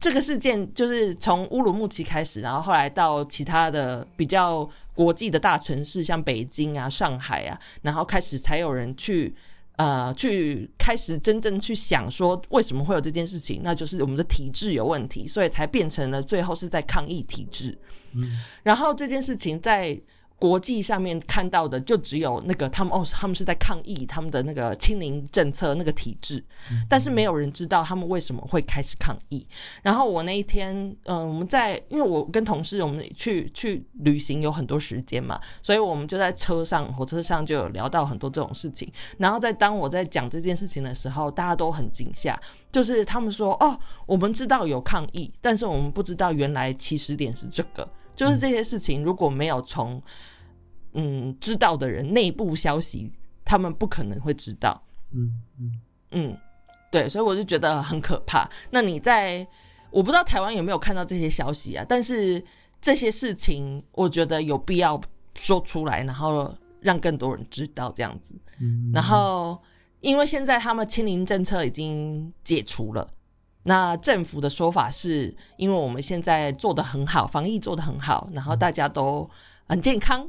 [0.00, 9.32] 这个事件就是从乌鲁木齐开始，然后后来到其他的比较国际的大城市，像北京啊、上海啊，然后开始才有人去。
[9.76, 17.76] 呃，去开始真正去想说为什么会有这件事情，那就是我们的体制有问题，所以才变成了最后是在抗议体制。
[18.12, 20.00] 嗯，然后这件事情在。
[20.38, 26.44] 国际上面看到的就只有那个他们哦，他们是在抗议他们的那个清零政策那个体制，
[26.88, 29.46] 但是没有人知道他们为什么会开始抗议。
[29.82, 38.92] 然后我那一天，嗯，我们在因为我跟同事我们去去旅行有很多时间嘛，所以我们就在车上火车上就有聊到很多这种事情。
[39.16, 42.38] 然后在当我在讲这件事情的时候，大家都很惊吓，
[42.70, 47.88] 就是他们说哦，我们知道有抗议，但是我们不知道原来起始点是这个。
[48.16, 50.02] 就是这些事情，如果没有从
[50.94, 53.12] 嗯知道的人内部消息，
[53.44, 54.82] 他们不可能会知道。
[55.12, 56.36] 嗯嗯嗯，
[56.90, 58.48] 对，所以我就觉得很可怕。
[58.70, 59.46] 那你在
[59.90, 61.84] 我不知道台湾有没有看到这些消息啊？
[61.88, 62.42] 但是
[62.80, 65.00] 这些事情，我觉得有必要
[65.34, 68.34] 说出来，然后让更多人知道这样子。
[68.60, 69.60] 嗯，然后
[70.00, 73.08] 因为现在他们清零政策已经解除了。
[73.68, 79.28] 那政府的说法是，因为我们现在做的很好，防疫做的很好，然后大家都
[79.68, 80.24] 很健康，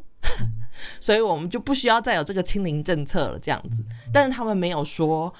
[0.99, 3.85] 所以我们就不需要再有这个清零政策了，这样子。
[4.11, 5.31] 但是他们没有说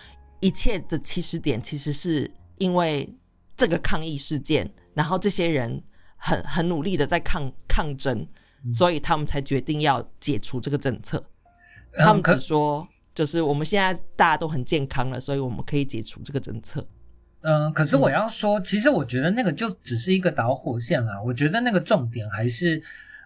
[0.42, 3.12] 一切的起始点其实是因为
[3.56, 5.82] 这个抗议事件，然后这些人
[6.18, 8.28] 很很努力的在抗抗争，
[8.72, 11.24] 所以他们才决定要解除这个政策。
[11.98, 16.86] 他们只说，就是我们现在大家都很健康了，所以我们可以解除这个政策。
[17.50, 21.14] 嗯，可是我要说，其实我觉得那个就只是一个导火线啦。
[21.24, 22.82] 我觉得那个重点还是，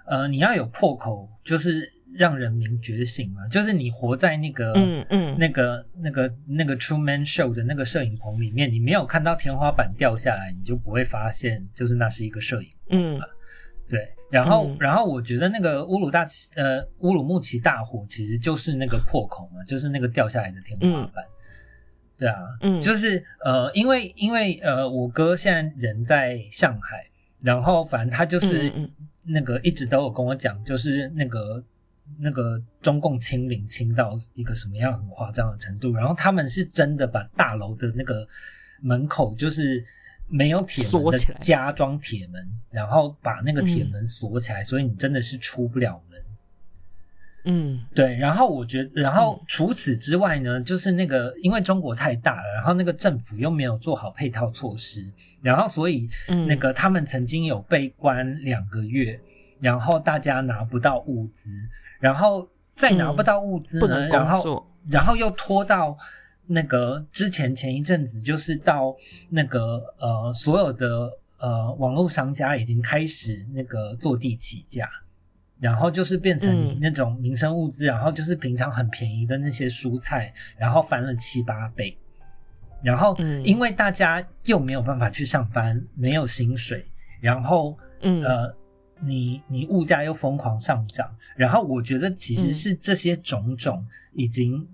[0.05, 3.47] 呃，你要有破口，就是让人民觉醒嘛。
[3.47, 12.99] 就是你活在那个，嗯嗯，那个那个那个 True Man Show 的那个摄影棚里面，你没有看到天花板掉下来，你就不会发现，就是那是一个摄影棚。
[12.99, 13.19] 嗯，
[13.89, 14.07] 对。
[14.29, 21.25] 然后，然后我觉得那个乌鲁大呃乌鲁木齐大火其实就是那个破口嘛，就是那个掉下来的天花板。
[22.21, 27.03] 对啊，嗯，就是呃，因为因为呃，我哥现在人在上海，
[27.41, 28.71] 然后反正他就是
[29.23, 31.63] 那个一直都有跟我讲，就是那个
[32.19, 38.27] 那个中共清零清到一个什么样很夸张的程度，然后他们是真的把大楼的那个
[38.81, 39.83] 门口就是
[40.27, 46.10] 没有铁门的加装铁门，然后把那个铁门锁起来，所以你真的是出不了门。
[47.43, 55.01] 嗯，对，然后我觉得，然后除此之外呢，就是那个，因为中国太大了，然后那个政府又没有做好配套措施，
[55.41, 56.07] 然后所以
[56.47, 59.19] 那个他们曾经有被关两个月，
[59.59, 61.49] 然后大家拿不到物资，
[61.99, 65.97] 然后再拿不到物资呢，然后然后又拖到
[66.45, 68.95] 那个之前前一阵子，就是到
[69.29, 74.87] 那个呃所有的呃网络商家已经开始那个坐地起价。
[75.61, 81.95] 然后就是变成你那种民生物资，然后就是平常很便宜的那些蔬菜，然后翻了七八倍。
[82.81, 86.83] 然后因为大家又没有办法去上班，没有薪水，
[87.19, 88.51] 然后呃，
[88.99, 94.67] 你你物价又疯狂上涨，然后我觉得其实是这些种种已经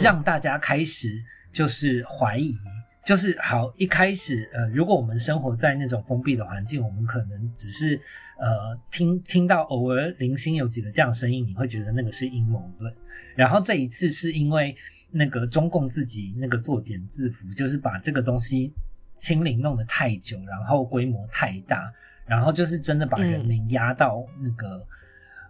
[0.00, 1.22] 让大家开始
[1.52, 2.56] 就是怀疑。
[3.04, 8.00] 就是好一开始，呃，如果我们生活在那种封闭的环境，我们可能只是
[8.42, 12.92] 呃听听到偶尔零星有几个这样声音，你会觉得那个是阴谋论。
[13.36, 14.76] 然后这一次是因为
[15.12, 18.72] 那个中共自己那个作茧自缚，就是把这个东西
[19.20, 21.92] 清零弄得太久，然后规模太大，
[22.26, 24.84] 然后就是真的把人民压到那个、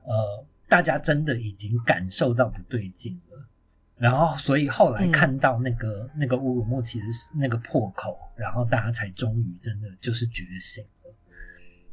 [0.04, 3.48] 呃，大家真的已经感受到不对劲了。
[3.96, 11.01] 然后，所以后来看到那个、那个乌鲁木齐的那个破口，然后大家才终于真的就是觉醒了。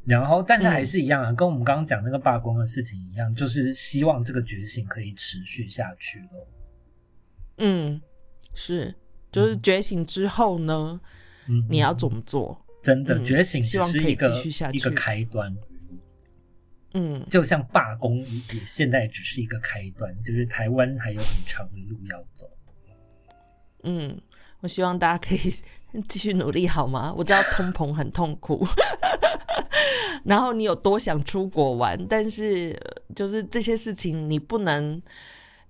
[0.04, 6.46] 然后，但是还是一样啊，跟我们刚刚讲那个罢工的事情一样，就是希望这个觉醒可以持续下去咯。
[7.58, 8.00] 嗯，
[8.54, 8.94] 是，
[9.30, 11.00] 就是觉醒之后呢，
[11.48, 12.64] 嗯，你要怎么做？
[12.82, 15.54] 真的嗯觉醒只是一个继续下去一个开端，
[16.94, 22.50] 嗯就像罢工也现在只是一个开端，就是台湾还有很长的路要走。
[23.82, 24.18] 嗯，
[24.60, 25.54] 我希望大家可以
[26.08, 27.12] 继续努力，好吗？
[27.14, 28.66] 我知道通膨很痛苦，
[30.24, 35.00] 然后你有多想出国玩，但是呃就是这些事情你不能。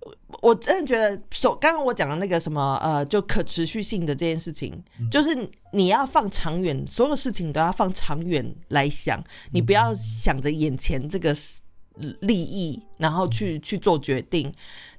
[0.03, 5.37] 我我真的觉得，首刚刚我讲的那个什么呃，就可持续性的这件事情，就是
[5.73, 9.23] 你要放长远，所有事情都要放长远来想，
[9.53, 11.37] 你不要想着眼前这个
[12.21, 14.51] 利益，然后去去做决定。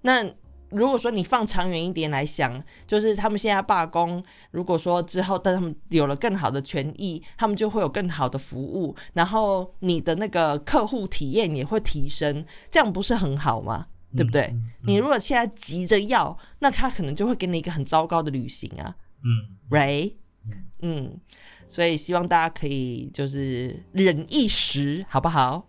[0.04, 0.24] 那
[0.72, 13.88] 如果说你放长远一点来想，就是他们现在罢工，如果说之后等他们有了更好的权益，他们就会有更好的服务，然后你的那个客户体验也会提升，这样不是很好吗？
[14.15, 14.43] 对不对？
[14.51, 20.13] 嗯你如果现在急着要，那他可能就会给你一个很糟糕的旅行啊嗯，，right？
[20.45, 21.19] 嗯嗯，
[21.67, 25.67] 所以希望大家可以就是忍一时，好不好？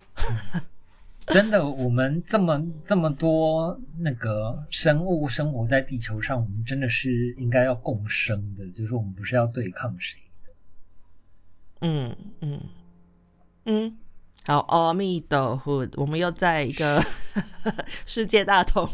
[1.27, 10.53] 真的，我们这么这么多那个生物生活在地球上，我们真的是应该要共生的，就是我们不是要对抗谁的。
[11.83, 12.61] 嗯嗯
[13.65, 13.99] 嗯，
[14.45, 17.01] 好，阿弥陀佛，我们又在一个
[18.05, 18.89] 世界大同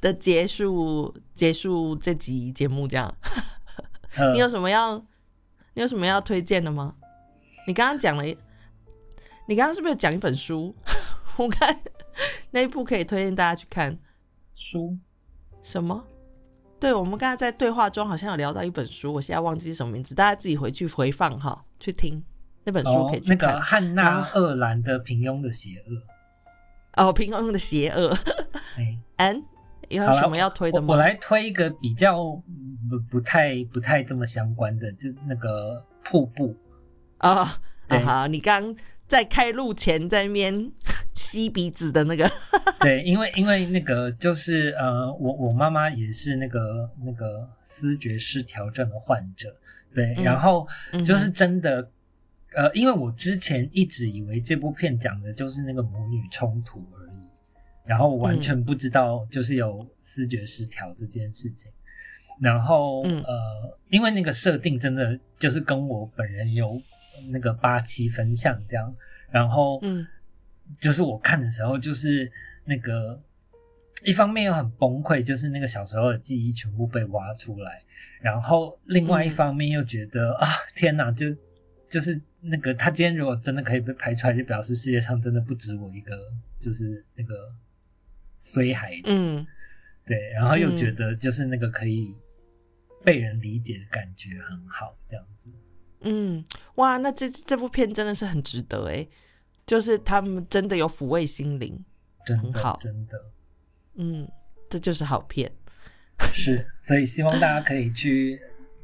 [0.00, 3.12] 的结束结束这集节目，这样，
[4.16, 4.96] 呃 你有什么要
[5.74, 6.94] 你有什么要推荐的吗？
[7.66, 8.36] 你刚刚讲了一，
[9.50, 10.72] 你刚刚是不是有讲一本书？
[11.36, 11.76] 我看
[12.52, 13.98] 那一部可以推荐大家去看。
[14.54, 14.96] 书
[15.60, 16.04] 什么？
[16.78, 22.22] 对，我们刚才在对话中好像有聊到一本书，我现在忘记是什么名字，大家自己回去回放哈，去听
[22.62, 23.54] 那本书可以，哦那去看。
[23.54, 25.94] 个汉娜·赫兰的《平庸的邪恶》。
[27.04, 28.16] 哦，平庸的邪恶。
[28.78, 29.44] 哎，嗯，
[29.88, 30.86] 有什么要推的吗？
[30.90, 32.22] 我我来推一个比较
[32.88, 36.54] 不不太不太这么相关的，就那个瀑布。
[37.18, 37.58] 啊
[38.04, 38.72] 好，你刚
[39.10, 40.70] 在开路前在那边
[41.14, 42.30] 吸鼻子的那个，
[42.80, 49.52] 对，因为因为那个就是呃，我我妈妈也是那个那个思觉失调症的患者，
[49.92, 51.90] 对，嗯然后嗯就是真的，
[52.54, 57.28] 呃，因为我之前一直以为这部片讲的就是那个母女冲突而已，
[57.84, 61.68] 然后我完嗯全不知道就是有思觉失调这件事情。
[62.40, 63.20] 然后、嗯。
[63.24, 66.80] 呃，因为那个设定真的就是跟我本人有
[67.28, 68.94] 那个八七分像这样，
[69.30, 70.06] 然后嗯。
[70.80, 72.30] 就是我看的时候，就是
[72.64, 73.20] 那个
[74.04, 77.82] 一方面又很崩溃，就是那个小时候的记忆全部被挖出来，
[78.20, 79.32] 然后另外一嗯。
[79.32, 80.46] 方面又觉得、啊，
[80.76, 81.26] 天哪，就
[81.88, 86.16] 就是那个他今天如果真的可以被拍出来，就表示世界上真的不止我一个，
[86.60, 87.52] 就是那个
[88.40, 89.44] 衰孩子，嗯。
[90.06, 90.78] 对，然后又嗯。
[90.78, 92.14] 觉得就是那个可以
[93.04, 95.39] 被人理解的感觉很好，这样子。
[96.02, 96.44] 嗯，
[96.76, 99.06] 哇，那这这部片真的是很值得哎，
[99.66, 101.84] 就是他们真的有抚慰心灵，
[102.26, 103.24] 很好，真的
[103.94, 104.28] 嗯，
[104.68, 105.50] 这就是好片。
[106.34, 108.40] 是，所以希望大家可以去，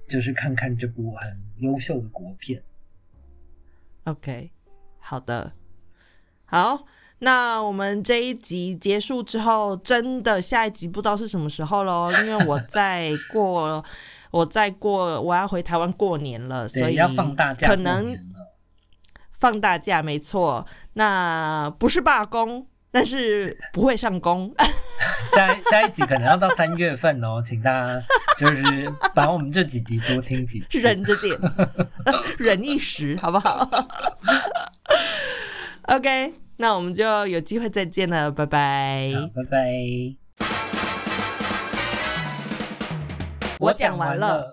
[0.09, 2.63] 就是看看这部很优秀的国片。
[4.05, 4.51] OK，
[4.99, 5.53] 好的，
[6.47, 6.87] 好，
[7.19, 13.85] 那我们这一集结束之后，真的下一集不知道是什么时候喽，因为我在过，
[14.37, 18.15] 我再过，我要回台湾过年了，所，以要放大假可能
[19.39, 24.55] 放大假，没错，那不是罢工，但是不会上工，
[25.35, 28.03] 下一下一集可能要到三月份哦，请大家
[28.39, 30.79] 就是把我们这几集多听几次。
[30.79, 31.39] 忍着点，
[32.39, 33.69] 忍一时，好不好
[35.83, 39.13] ？OK，那我们就有机会再见了，拜拜。
[39.35, 40.26] 拜拜。
[43.59, 44.45] 我讲完了。